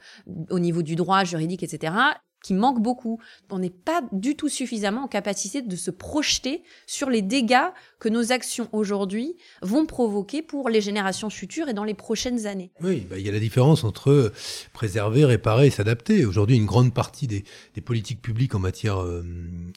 au 0.50 0.58
niveau 0.58 0.82
du 0.82 0.96
droit 0.96 1.24
juridique, 1.24 1.62
etc., 1.62 1.94
qui 2.42 2.54
manque 2.54 2.80
beaucoup. 2.80 3.20
On 3.50 3.58
n'est 3.58 3.70
pas 3.70 4.02
du 4.12 4.36
tout 4.36 4.48
suffisamment 4.48 5.04
en 5.04 5.08
capacité 5.08 5.62
de 5.62 5.76
se 5.76 5.90
projeter 5.90 6.62
sur 6.86 7.10
les 7.10 7.22
dégâts 7.22 7.70
que 7.98 8.08
nos 8.08 8.32
actions 8.32 8.68
aujourd'hui 8.72 9.36
vont 9.62 9.86
provoquer 9.86 10.42
pour 10.42 10.68
les 10.68 10.80
générations 10.80 11.30
futures 11.30 11.68
et 11.68 11.74
dans 11.74 11.84
les 11.84 11.94
prochaines 11.94 12.46
années. 12.46 12.70
Oui, 12.82 13.06
bah, 13.08 13.18
il 13.18 13.26
y 13.26 13.28
a 13.28 13.32
la 13.32 13.40
différence 13.40 13.84
entre 13.84 14.32
préserver, 14.72 15.24
réparer 15.24 15.66
et 15.66 15.70
s'adapter. 15.70 16.24
Aujourd'hui, 16.24 16.56
une 16.56 16.66
grande 16.66 16.94
partie 16.94 17.26
des, 17.26 17.44
politiques 17.84 18.20
publiques 18.20 18.54
en 18.54 18.58
matière 18.58 19.02
euh, 19.02 19.24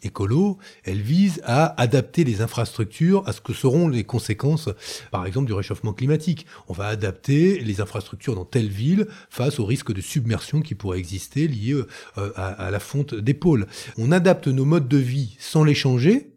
écolo, 0.04 0.58
elles 0.84 1.02
visent 1.02 1.42
à 1.46 1.80
adapter 1.82 2.26
les 2.26 2.42
infrastructures 2.42 3.24
à 3.28 3.32
ce 3.32 3.40
que 3.40 3.54
seront 3.54 3.88
les 3.88 4.04
conséquences, 4.04 4.70
par 5.10 5.26
exemple, 5.26 5.48
du 5.48 5.54
réchauffement 5.54 5.94
climatique. 5.94 6.46
On 6.68 6.74
va 6.74 6.88
adapter 6.88 7.60
les 7.60 7.82
infrastructures 7.82 8.36
dans 8.36 8.46
telle 8.46 8.68
ville 8.68 9.08
face 9.30 9.60
au 9.60 9.66
risque 9.66 9.94
de 9.94 10.02
submersion 10.02 10.62
qui 10.62 10.76
pourrait 10.76 11.00
exister 11.00 11.48
lié 11.48 11.74
euh, 12.18 12.32
à 12.36 12.53
à, 12.58 12.72
la 12.72 12.80
fonte 12.80 13.16
pôles. 13.34 13.68
On 13.98 14.12
adapte 14.12 14.48
nos 14.48 14.66
modes 14.66 14.88
de 14.88 14.98
vie 14.98 15.36
sans 15.40 15.64
les 15.64 15.76
changer 15.76 16.34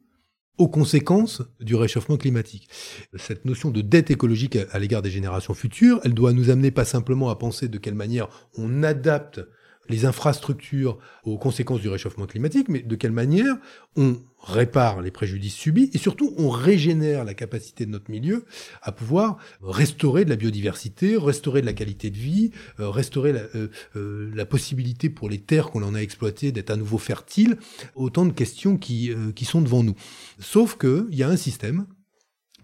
aux 0.58 0.68
conséquences 0.68 1.42
du 1.60 1.74
réchauffement 1.74 2.16
climatique. 2.16 2.68
Cette 3.16 3.44
notion 3.44 3.70
de 3.70 3.82
dette 3.82 4.10
écologique 4.10 4.58
à 4.72 4.78
l'égard 4.78 5.02
des 5.02 5.10
générations 5.10 5.54
futures, 5.54 6.00
elle 6.04 6.14
doit 6.14 6.32
nous 6.32 6.50
amener 6.50 6.70
pas 6.70 6.84
simplement 6.84 7.28
à 7.28 7.36
penser 7.36 7.68
de 7.68 7.78
quelle 7.78 7.94
manière 7.94 8.28
on 8.56 8.82
adapte 8.82 9.40
les 9.88 10.04
infrastructures 10.04 10.98
aux 11.24 11.38
conséquences 11.38 11.80
du 11.80 11.88
réchauffement 11.88 12.26
climatique, 12.26 12.68
mais 12.68 12.80
de 12.80 12.94
quelle 12.94 13.12
manière 13.12 13.56
on 13.96 14.16
répare 14.46 15.02
les 15.02 15.10
préjudices 15.10 15.54
subis 15.54 15.90
et 15.92 15.98
surtout 15.98 16.32
on 16.38 16.50
régénère 16.50 17.24
la 17.24 17.34
capacité 17.34 17.84
de 17.84 17.90
notre 17.90 18.10
milieu 18.10 18.44
à 18.82 18.92
pouvoir 18.92 19.38
restaurer 19.62 20.24
de 20.24 20.30
la 20.30 20.36
biodiversité, 20.36 21.16
restaurer 21.16 21.62
de 21.62 21.66
la 21.66 21.72
qualité 21.72 22.10
de 22.10 22.16
vie, 22.16 22.52
euh, 22.78 22.88
restaurer 22.90 23.32
la, 23.32 23.40
euh, 23.54 23.68
euh, 23.96 24.30
la, 24.34 24.46
possibilité 24.46 25.10
pour 25.10 25.28
les 25.28 25.38
terres 25.38 25.70
qu'on 25.70 25.82
en 25.82 25.94
a 25.94 25.98
exploitées 25.98 26.52
d'être 26.52 26.70
à 26.70 26.76
nouveau 26.76 26.98
fertiles, 26.98 27.56
autant 27.96 28.24
de 28.24 28.32
questions 28.32 28.76
qui, 28.76 29.10
qui 29.34 29.44
sont 29.44 29.60
devant 29.60 29.82
nous. 29.82 29.96
Sauf 30.38 30.78
qu'il 30.78 31.06
y 31.10 31.22
a 31.22 31.28
un 31.28 31.36
système 31.36 31.86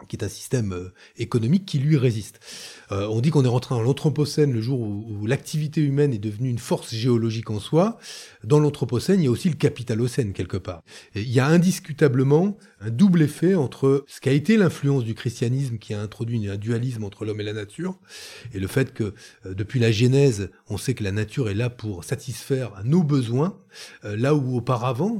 qui 0.08 0.16
est 0.16 0.24
un 0.24 0.28
système 0.28 0.72
euh, 0.72 0.92
économique 1.16 1.66
qui 1.66 1.78
lui 1.78 1.96
résiste. 1.96 2.40
Euh, 2.90 3.06
on 3.08 3.20
dit 3.20 3.30
qu'on 3.30 3.44
est 3.44 3.48
rentré 3.48 3.74
dans 3.74 3.82
l'Anthropocène 3.82 4.52
le 4.52 4.60
jour 4.60 4.80
où, 4.80 5.26
l'activité 5.26 5.80
humaine 5.80 6.12
est 6.12 6.18
devenue 6.18 6.50
une 6.50 6.58
force 6.58 6.94
géologique 6.94 7.50
en 7.50 7.60
soi. 7.60 7.98
Dans 8.44 8.58
l'Anthropocène, 8.58 9.20
il 9.20 9.24
y 9.24 9.28
a 9.28 9.30
aussi 9.30 9.48
le 9.48 9.54
Capitalocène 9.54 10.32
quelque 10.32 10.56
part. 10.56 10.82
Et 11.14 11.22
il 11.22 11.30
y 11.30 11.40
a 11.40 11.46
indiscutablement 11.46 12.58
un 12.80 12.90
double 12.90 13.22
effet 13.22 13.54
entre 13.54 14.04
ce 14.08 14.20
qu'a 14.20 14.32
été 14.32 14.56
l'influence 14.56 15.04
du 15.04 15.14
christianisme 15.14 15.78
qui 15.78 15.94
a 15.94 16.00
introduit 16.00 16.48
un 16.48 16.56
dualisme 16.56 17.04
entre 17.04 17.24
l'homme 17.24 17.40
et 17.40 17.44
la 17.44 17.52
nature, 17.52 17.98
et 18.52 18.58
le 18.58 18.66
fait 18.66 18.92
que 18.92 19.14
euh, 19.46 19.54
depuis 19.54 19.78
la 19.78 19.92
Genèse, 19.92 20.50
on 20.68 20.76
sait 20.76 20.94
que 20.94 21.04
la 21.04 21.12
nature 21.12 21.48
est 21.48 21.54
là 21.54 21.70
pour 21.70 22.04
satisfaire 22.04 22.72
nos 22.84 23.02
besoins, 23.02 23.58
là 24.02 24.34
où 24.34 24.56
auparavant, 24.56 25.18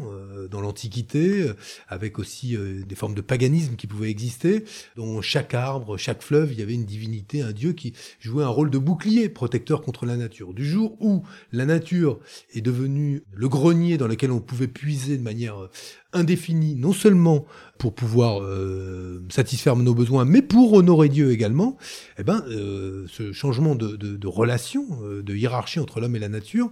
dans 0.50 0.60
l'Antiquité, 0.60 1.50
avec 1.88 2.18
aussi 2.18 2.56
des 2.56 2.94
formes 2.94 3.14
de 3.14 3.20
paganisme 3.20 3.76
qui 3.76 3.86
pouvaient 3.86 4.10
exister, 4.10 4.64
dont 4.96 5.20
chaque 5.22 5.54
arbre, 5.54 5.96
chaque 5.96 6.22
fleuve, 6.22 6.52
il 6.52 6.58
y 6.58 6.62
avait 6.62 6.74
une 6.74 6.84
divinité, 6.84 7.42
un 7.42 7.52
dieu 7.52 7.72
qui 7.72 7.92
jouait 8.20 8.44
un 8.44 8.48
rôle 8.48 8.70
de 8.70 8.78
bouclier 8.78 9.28
protecteur 9.28 9.82
contre 9.82 10.06
la 10.06 10.16
nature. 10.16 10.54
Du 10.54 10.68
jour 10.68 10.96
où 11.00 11.22
la 11.52 11.66
nature 11.66 12.18
est 12.54 12.60
devenue 12.60 13.22
le 13.32 13.48
grenier 13.48 13.98
dans 13.98 14.06
lequel 14.08 14.30
on 14.30 14.40
pouvait 14.40 14.68
puiser 14.68 15.16
de 15.16 15.22
manière 15.22 15.68
indéfinie, 16.12 16.74
non 16.74 16.92
seulement 16.92 17.46
pour 17.78 17.94
pouvoir 17.94 18.42
euh, 18.42 19.22
satisfaire 19.30 19.76
nos 19.76 19.94
besoins, 19.94 20.24
mais 20.24 20.42
pour 20.42 20.72
honorer 20.74 21.08
Dieu 21.08 21.32
également, 21.32 21.76
eh 22.18 22.22
ben, 22.22 22.44
euh, 22.48 23.06
ce 23.08 23.32
changement 23.32 23.74
de, 23.74 24.26
relation, 24.26 24.86
euh, 25.02 25.22
de 25.22 25.34
hiérarchie 25.34 25.80
entre 25.80 26.00
l'homme 26.00 26.14
et 26.14 26.20
la 26.20 26.28
nature, 26.28 26.70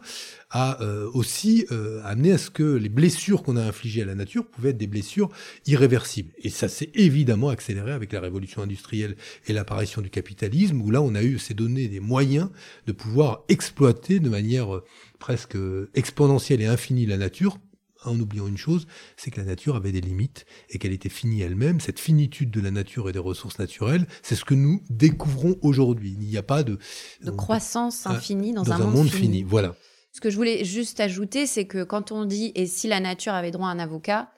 a 0.51 0.79
aussi 1.15 1.67
amené 2.05 2.33
à 2.33 2.39
ce 2.39 2.51
que 2.51 2.63
les 2.63 2.89
blessures 2.89 3.43
qu'on 3.43 3.57
a 3.57 3.63
infligées 3.63 4.03
à 4.03 4.05
la 4.05 4.15
nature 4.15 4.47
pouvaient 4.47 4.71
être 4.71 4.79
des 4.79 4.87
blessures 4.87 5.29
irréversibles. 5.67 6.33
Et 6.39 6.51
ça 6.51 6.69
s'est 6.69 6.91
évidemment 6.95 7.51
accéléré 7.51 7.93
avec 7.93 8.13
la 8.13 8.21
révolution 8.21 8.63
industrielle 8.63 9.17
et 9.47 9.53
l'apparition 9.53 10.03
du 10.03 10.11
capitalisme, 10.11 10.81
où 10.81 10.91
là 10.91 11.03
on 11.03 11.15
a 11.15 11.23
eu 11.23 11.39
ces 11.39 11.55
données 11.55 11.89
des 11.89 12.01
moyens 12.01 12.51
de 12.87 12.93
pouvoir 12.93 13.45
exploiter 13.49 14.19
de 14.19 14.29
manière 14.29 14.81
presque 15.21 15.57
exponentielle 15.95 16.63
et 16.63 16.67
infinie 16.67 17.07
la 17.07 17.17
nature 17.17 17.59
en 18.05 18.19
oubliant 18.19 18.47
une 18.47 18.57
chose, 18.57 18.87
c'est 19.17 19.31
que 19.31 19.41
la 19.41 19.47
nature 19.47 19.77
avait 19.77 19.93
des 19.93 20.01
limites 20.01 20.47
et 20.71 20.79
qu'elle 20.79 20.93
était 20.93 21.09
finie 21.09 21.43
elle-même. 21.43 21.81
Cette 21.81 22.01
finitude 22.01 22.51
de 22.51 22.61
la 22.61 22.71
nature 22.71 23.09
et 23.09 23.13
des 23.13 23.19
ressources 23.19 23.59
naturelles, 23.59 24.07
c'est 24.23 24.37
ce 24.37 24.45
que 24.45 24.55
nous 24.55 24.83
découvrons 24.89 25.59
aujourd'hui. 25.63 26.17
Il 26.19 26.27
n'y 26.27 26.37
a 26.37 26.43
pas 26.43 26.63
de... 26.63 26.79
De 27.23 27.31
croissance 27.31 28.07
infinie 28.07 28.53
dans, 28.53 28.71
un, 28.73 28.79
monde, 28.79 29.09
fini. 29.09 29.43
Voilà. 29.43 29.75
Ce 30.13 30.21
que 30.21 30.31
je 30.31 30.37
voulais 30.37 30.65
juste 30.65 31.01
ajouter, 31.01 31.47
c'est 31.47 31.67
que 31.67 31.85
quand 31.85 32.13
on 32.13 32.25
dit 32.25 32.53
«et 32.55 32.67
si 32.67 32.89
la 32.89 33.01
nature 33.01 33.33
avait 33.33 33.51
droit 33.51 33.69
à 33.69 33.73
un 33.73 33.79
avocat», 33.79 34.33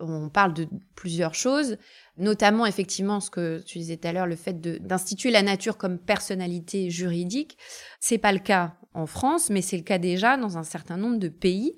on 0.00 0.28
parle 0.28 0.54
de 0.54 0.68
plusieurs 0.94 1.34
choses, 1.34 1.76
notamment 2.18 2.66
effectivement 2.66 3.18
ce 3.18 3.30
que 3.30 3.60
tu 3.66 3.78
disais 3.78 3.96
tout 3.96 4.06
à 4.06 4.12
l'heure, 4.12 4.28
le 4.28 4.36
fait 4.36 4.60
d'instituer 4.60 5.30
la 5.30 5.42
nature 5.42 5.76
comme 5.76 5.98
personnalité 5.98 6.88
juridique. 6.88 7.58
C'est 7.98 8.18
pas 8.18 8.32
le 8.32 8.38
cas 8.38 8.76
en 8.98 9.06
France, 9.06 9.48
mais 9.48 9.62
c'est 9.62 9.76
le 9.76 9.84
cas 9.84 9.98
déjà 9.98 10.36
dans 10.36 10.58
un 10.58 10.64
certain 10.64 10.96
nombre 10.96 11.18
de 11.18 11.28
pays. 11.28 11.76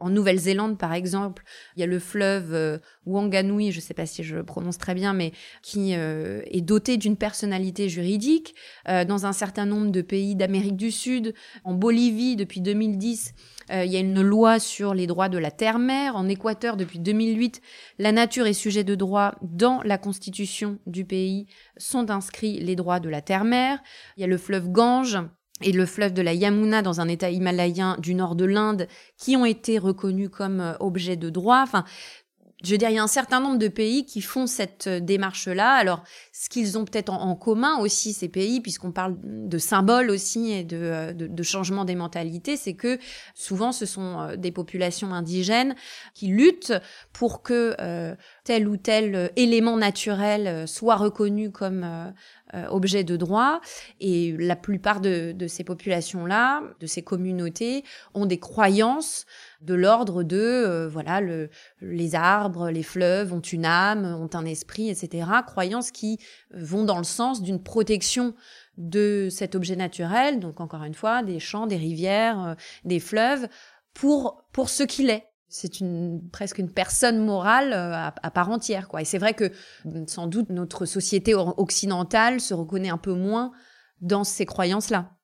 En 0.00 0.10
Nouvelle-Zélande, 0.10 0.78
par 0.78 0.92
exemple, 0.92 1.42
il 1.74 1.80
y 1.80 1.82
a 1.82 1.86
le 1.86 1.98
fleuve 1.98 2.54
euh, 2.54 2.78
Wanganui, 3.04 3.72
je 3.72 3.78
ne 3.78 3.80
sais 3.80 3.94
pas 3.94 4.06
si 4.06 4.22
je 4.22 4.36
le 4.36 4.44
prononce 4.44 4.78
très 4.78 4.94
bien, 4.94 5.12
mais 5.12 5.32
qui 5.62 5.94
euh, 5.96 6.42
est 6.46 6.60
doté 6.60 6.98
d'une 6.98 7.16
personnalité 7.16 7.88
juridique. 7.88 8.54
Euh, 8.88 9.04
dans 9.04 9.26
un 9.26 9.32
certain 9.32 9.66
nombre 9.66 9.90
de 9.90 10.02
pays 10.02 10.36
d'Amérique 10.36 10.76
du 10.76 10.92
Sud, 10.92 11.34
en 11.64 11.74
Bolivie, 11.74 12.36
depuis 12.36 12.60
2010, 12.60 13.32
il 13.70 13.92
y 13.92 13.96
a 13.96 14.00
une 14.00 14.22
loi 14.22 14.60
sur 14.60 14.94
les 14.94 15.06
droits 15.06 15.28
de 15.28 15.36
la 15.36 15.50
terre-mer. 15.50 16.16
En 16.16 16.26
Équateur, 16.26 16.78
depuis 16.78 17.00
2008, 17.00 17.60
la 17.98 18.12
nature 18.12 18.46
est 18.46 18.54
sujet 18.54 18.82
de 18.82 18.94
droit. 18.94 19.34
Dans 19.42 19.82
la 19.82 19.98
constitution 19.98 20.78
du 20.86 21.04
pays 21.04 21.48
sont 21.76 22.10
inscrits 22.10 22.60
les 22.60 22.76
droits 22.76 22.98
de 22.98 23.10
la 23.10 23.20
terre-mer. 23.20 23.78
Il 24.16 24.22
y 24.22 24.24
a 24.24 24.26
le 24.26 24.38
fleuve 24.38 24.70
Gange 24.70 25.18
et 25.62 25.72
le 25.72 25.86
fleuve 25.86 26.12
de 26.12 26.22
la 26.22 26.34
Yamuna 26.34 26.82
dans 26.82 27.00
un 27.00 27.08
état 27.08 27.30
himalayen 27.30 27.96
du 27.98 28.14
nord 28.14 28.34
de 28.34 28.44
l'Inde 28.44 28.88
qui 29.16 29.36
ont 29.36 29.44
été 29.44 29.78
reconnus 29.78 30.30
comme 30.30 30.60
euh, 30.60 30.74
objets 30.80 31.16
de 31.16 31.30
droit. 31.30 31.60
Enfin, 31.62 31.84
je 32.64 32.72
veux 32.72 32.78
dire, 32.78 32.90
il 32.90 32.96
y 32.96 32.98
a 32.98 33.02
un 33.04 33.06
certain 33.06 33.38
nombre 33.38 33.58
de 33.58 33.68
pays 33.68 34.04
qui 34.04 34.20
font 34.20 34.46
cette 34.48 34.88
euh, 34.88 35.00
démarche-là. 35.00 35.74
Alors, 35.74 36.02
ce 36.32 36.48
qu'ils 36.48 36.76
ont 36.78 36.84
peut-être 36.84 37.12
en, 37.12 37.34
commun 37.36 37.78
aussi, 37.78 38.12
ces 38.12 38.28
pays, 38.28 38.60
puisqu'on 38.60 38.92
parle 38.92 39.16
de 39.22 39.58
symboles 39.58 40.10
aussi 40.10 40.52
et 40.52 40.64
de, 40.64 40.76
euh, 40.76 41.42
changement 41.42 41.84
des 41.84 41.94
mentalités, 41.94 42.56
c'est 42.56 42.74
que 42.74 42.98
souvent, 43.34 43.72
ce 43.72 43.86
sont 43.86 44.34
des 44.36 44.50
populations 44.50 45.12
indigènes 45.14 45.74
qui 46.14 46.28
luttent 46.28 46.74
pour 47.12 47.42
que 47.42 47.76
tel 48.44 48.68
ou 48.68 48.76
tel 48.76 49.30
élément 49.36 49.76
naturel 49.76 50.66
soit 50.68 50.96
reconnu 50.96 51.50
comme 51.50 52.12
objet 52.70 53.04
de 53.04 53.16
droit. 53.16 53.60
Et 54.00 54.34
la 54.38 54.56
plupart 54.56 55.00
de, 55.00 55.34
ces 55.48 55.64
populations-là, 55.64 56.62
de 56.80 56.86
ces 56.86 57.02
communautés, 57.02 57.84
ont 58.14 58.26
des 58.26 58.38
croyances 58.38 59.26
de 59.60 59.74
l'ordre 59.74 60.22
de, 60.22 60.36
euh, 60.36 60.88
voilà, 60.88 61.20
le, 61.20 61.50
les 61.80 62.14
arbres, 62.14 62.70
les 62.70 62.82
fleuves 62.82 63.32
ont 63.32 63.40
une 63.40 63.64
âme, 63.64 64.04
ont 64.04 64.30
un 64.34 64.44
esprit, 64.44 64.88
etc. 64.88 65.28
Croyances 65.46 65.90
qui 65.90 66.18
vont 66.52 66.84
dans 66.84 66.98
le 66.98 67.04
sens 67.04 67.42
d'une 67.42 67.62
protection 67.62 68.34
de 68.76 69.28
cet 69.30 69.54
objet 69.56 69.74
naturel, 69.74 70.38
donc 70.38 70.60
encore 70.60 70.84
une 70.84 70.94
fois, 70.94 71.22
des 71.22 71.40
champs, 71.40 71.66
des 71.66 71.76
rivières, 71.76 72.40
euh, 72.40 72.54
des 72.84 73.00
fleuves, 73.00 73.48
pour, 73.94 74.44
pour 74.52 74.68
ce 74.68 74.84
qu'il 74.84 75.10
est. 75.10 75.27
C'est 75.50 75.80
une, 75.80 76.20
presque 76.30 76.58
une 76.58 76.70
personne 76.70 77.24
morale 77.24 77.72
euh, 77.72 78.10
à, 78.22 78.30
part 78.30 78.50
entière, 78.50 78.86
quoi. 78.86 79.00
Et 79.00 79.06
c'est 79.06 79.18
vrai 79.18 79.32
que 79.32 79.50
mm, 79.84 80.06
sans 80.06 80.26
doute 80.26 80.50
notre 80.50 80.84
société 80.84 81.34
occidentale 81.34 82.40
se 82.40 82.52
reconnaît 82.52 82.90
un 82.90 82.98
peu 82.98 83.14
moins 83.14 83.52
dans 84.02 84.24
ces 84.24 84.44
croyances-là. 84.44 85.14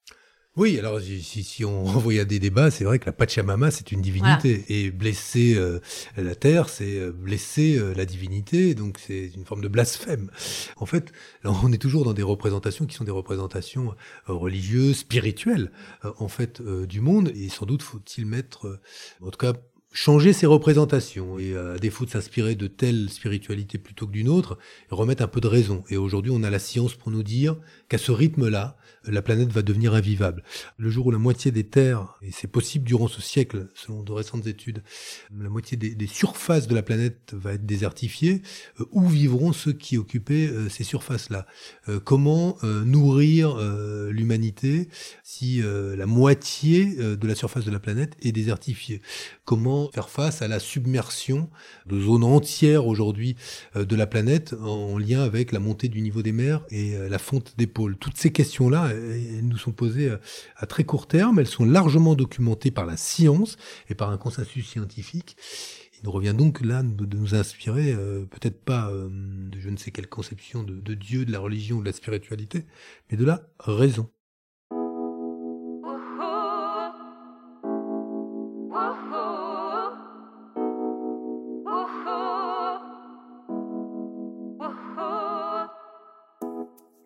Oui, 0.56 0.78
alors 0.78 1.00
si, 1.00 1.64
on 1.64 1.84
renvoie 1.84 2.20
à 2.20 2.24
des 2.24 2.38
débats, 2.38 2.70
c'est 2.70 2.84
vrai 2.84 3.00
que 3.00 3.06
la 3.06 3.12
Pachamama, 3.12 3.70
c'est 3.70 3.92
une 3.92 4.00
divinité. 4.00 4.64
Et 4.68 4.90
blesser 4.90 5.56
euh, 5.56 5.80
la 6.16 6.34
terre, 6.34 6.70
c'est 6.70 6.96
euh, 6.96 7.12
blesser 7.12 7.78
la 7.94 8.06
divinité, 8.06 8.74
donc 8.74 8.98
c'est 9.04 9.32
une 9.34 9.44
forme 9.44 9.60
de 9.60 9.68
blasphème. 9.68 10.30
En 10.76 10.86
fait, 10.86 11.12
on 11.44 11.70
est 11.70 11.78
toujours 11.78 12.04
dans 12.04 12.14
des 12.14 12.22
représentations 12.22 12.86
qui 12.86 12.94
sont 12.94 13.04
des 13.04 13.10
représentations 13.10 13.94
religieuses, 14.26 14.98
spirituelles, 14.98 15.70
en 16.18 16.28
fait, 16.28 16.62
du 16.62 17.02
monde. 17.02 17.30
Et 17.34 17.50
sans 17.50 17.66
doute 17.66 17.82
faut-il 17.82 18.24
mettre, 18.24 18.80
en 19.20 19.30
tout 19.30 19.38
cas, 19.38 19.54
changer 19.94 20.32
ses 20.32 20.46
représentations 20.46 21.38
et 21.38 21.52
euh, 21.52 21.76
à 21.76 21.78
défaut 21.78 22.04
de 22.04 22.10
s'inspirer 22.10 22.56
de 22.56 22.66
telle 22.66 23.08
spiritualité 23.08 23.78
plutôt 23.78 24.08
que 24.08 24.12
d'une 24.12 24.28
autre, 24.28 24.58
remettre 24.90 25.22
un 25.22 25.28
peu 25.28 25.40
de 25.40 25.46
raison. 25.46 25.84
Et 25.88 25.96
aujourd'hui, 25.96 26.32
on 26.34 26.42
a 26.42 26.50
la 26.50 26.58
science 26.58 26.94
pour 26.94 27.12
nous 27.12 27.22
dire 27.22 27.56
qu'à 27.88 27.96
ce 27.96 28.10
rythme-là, 28.10 28.76
la 29.06 29.22
planète 29.22 29.50
va 29.52 29.62
devenir 29.62 29.94
invivable. 29.94 30.42
Le 30.78 30.90
jour 30.90 31.06
où 31.06 31.10
la 31.10 31.18
moitié 31.18 31.52
des 31.52 31.64
terres, 31.64 32.16
et 32.22 32.32
c'est 32.32 32.48
possible 32.48 32.84
durant 32.86 33.06
ce 33.06 33.22
siècle, 33.22 33.68
selon 33.74 34.02
de 34.02 34.10
récentes 34.12 34.46
études, 34.46 34.82
la 35.38 35.48
moitié 35.48 35.76
des, 35.76 36.06
surfaces 36.06 36.66
de 36.66 36.74
la 36.74 36.82
planète 36.82 37.32
va 37.32 37.52
être 37.52 37.66
désertifiée, 37.66 38.42
euh, 38.80 38.84
où 38.90 39.06
vivront 39.06 39.52
ceux 39.52 39.72
qui 39.72 39.96
occupaient 39.96 40.48
euh, 40.48 40.68
ces 40.68 40.84
surfaces-là? 40.84 41.46
Comment 42.04 42.56
nourrir 42.62 43.56
l'humanité 44.10 44.88
si 45.22 45.62
la 45.62 46.06
moitié 46.06 46.96
de 46.96 47.26
la 47.26 47.34
surface 47.34 47.64
de 47.64 47.70
la 47.70 47.78
planète 47.78 48.16
est 48.22 48.32
désertifiée? 48.32 49.02
Comment 49.44 49.83
faire 49.92 50.08
face 50.08 50.42
à 50.42 50.48
la 50.48 50.58
submersion 50.58 51.50
de 51.86 52.00
zones 52.00 52.24
entières 52.24 52.86
aujourd'hui 52.86 53.36
euh, 53.76 53.84
de 53.84 53.96
la 53.96 54.06
planète 54.06 54.54
en 54.62 54.98
lien 54.98 55.22
avec 55.22 55.52
la 55.52 55.58
montée 55.58 55.88
du 55.88 56.00
niveau 56.00 56.22
des 56.22 56.32
mers 56.32 56.64
et 56.70 56.96
euh, 56.96 57.08
la 57.08 57.18
fonte 57.18 57.54
des 57.56 57.66
pôles. 57.66 57.96
Toutes 57.96 58.16
ces 58.16 58.32
questions-là, 58.32 58.90
elles 58.90 59.46
nous 59.46 59.58
sont 59.58 59.72
posées 59.72 60.10
euh, 60.10 60.16
à 60.56 60.66
très 60.66 60.84
court 60.84 61.06
terme, 61.06 61.38
elles 61.38 61.46
sont 61.46 61.64
largement 61.64 62.14
documentées 62.14 62.70
par 62.70 62.86
la 62.86 62.96
science 62.96 63.56
et 63.88 63.94
par 63.94 64.10
un 64.10 64.18
consensus 64.18 64.68
scientifique. 64.68 65.36
Il 65.98 66.04
nous 66.04 66.12
revient 66.12 66.34
donc 66.36 66.60
là 66.60 66.82
de 66.82 67.16
nous 67.16 67.34
inspirer, 67.34 67.94
peut-être 68.28 68.60
pas 68.62 68.90
de 68.92 69.58
je 69.58 69.70
ne 69.70 69.78
sais 69.78 69.90
quelle 69.90 70.06
conception 70.06 70.62
de 70.62 70.94
Dieu, 70.94 71.24
de 71.24 71.32
la 71.32 71.38
religion 71.38 71.78
ou 71.78 71.80
de 71.80 71.86
la 71.86 71.94
spiritualité, 71.94 72.66
mais 73.10 73.16
de 73.16 73.24
la 73.24 73.48
raison. 73.58 74.10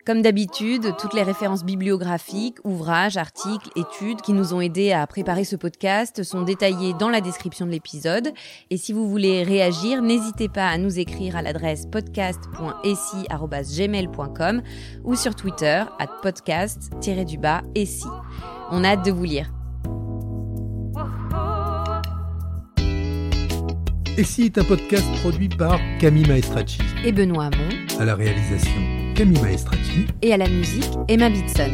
Comme 0.09 0.23
d'habitude, 0.23 0.97
toutes 0.99 1.13
les 1.13 1.23
références 1.23 1.67
bibliographiques, 1.67 2.57
ouvrages, 2.65 3.19
articles, 3.19 3.69
études 3.77 4.23
qui 4.23 4.33
nous 4.33 4.55
ont 4.55 4.63
aidés 4.63 4.91
à 4.91 5.07
préparer 5.07 5.45
ce 5.45 5.55
podcast 5.55 6.23
sont 6.23 6.41
détaillées 6.41 6.95
dans 6.99 7.11
la 7.11 7.21
description 7.21 7.67
de 7.67 7.73
l'épisode. 7.73 8.33
Et 8.71 8.79
si 8.79 8.95
vous 8.95 9.07
voulez 9.07 9.43
réagir, 9.43 10.01
n'hésitez 10.01 10.49
pas 10.49 10.67
à 10.67 10.79
nous 10.79 10.99
écrire 10.99 11.37
à 11.37 11.43
l'adresse 11.43 11.85
podcast.essi.gmail.com 11.93 14.63
ou 15.05 15.15
sur 15.15 15.35
Twitter 15.35 15.85
at 15.99 16.09
podcast-essi. 16.23 18.09
On 18.71 18.85
a 18.85 18.89
hâte 18.89 19.05
de 19.05 19.11
vous 19.11 19.25
lire. 19.25 19.53
Et 24.17 24.25
si 24.25 24.45
est 24.45 24.57
un 24.57 24.65
podcast 24.65 25.05
produit 25.21 25.51
par 25.51 25.79
Camille 26.01 26.27
Maestracci. 26.27 26.81
Et 27.05 27.13
Benoît 27.13 27.51
Hamon. 27.53 27.69
À 28.01 28.07
la 28.07 28.15
réalisation, 28.15 28.98
Camille 29.19 29.43
Maestracci. 29.43 30.07
Et 30.23 30.33
à 30.33 30.37
la 30.37 30.49
musique, 30.49 30.89
Emma 31.09 31.29
Bitson. 31.29 31.73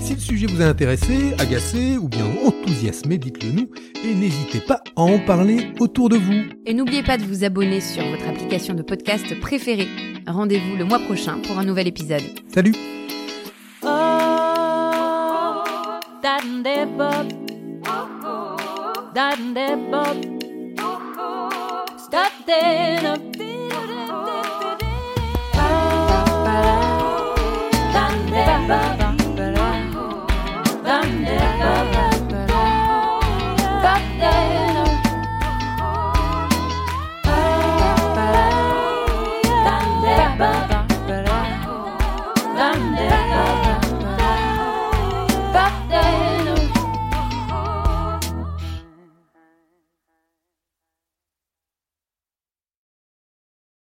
Si 0.00 0.14
le 0.14 0.18
sujet 0.18 0.46
vous 0.48 0.60
a 0.60 0.64
intéressé, 0.64 1.32
agacé 1.38 1.96
ou 1.96 2.08
bien 2.08 2.24
enthousiasmé, 2.44 3.18
dites-le 3.18 3.52
nous 3.52 3.70
et 4.04 4.12
n'hésitez 4.12 4.58
pas 4.58 4.82
à 4.96 5.02
en 5.02 5.20
parler 5.20 5.68
autour 5.78 6.08
de 6.08 6.16
vous. 6.16 6.42
Et 6.66 6.74
n'oubliez 6.74 7.04
pas 7.04 7.18
de 7.18 7.22
vous 7.22 7.44
abonner 7.44 7.80
sur 7.80 8.04
votre 8.04 8.26
application 8.26 8.74
de 8.74 8.82
podcast 8.82 9.38
préférée. 9.38 9.86
Rendez-vous 10.26 10.74
le 10.76 10.84
mois 10.84 10.98
prochain 10.98 11.38
pour 11.46 11.56
un 11.60 11.64
nouvel 11.64 11.86
épisode. 11.86 12.24
Salut 12.52 12.74
oh, 13.84 13.88
thunder, 28.68 29.56
thunder, 30.84 31.54
thunder. 31.62 32.01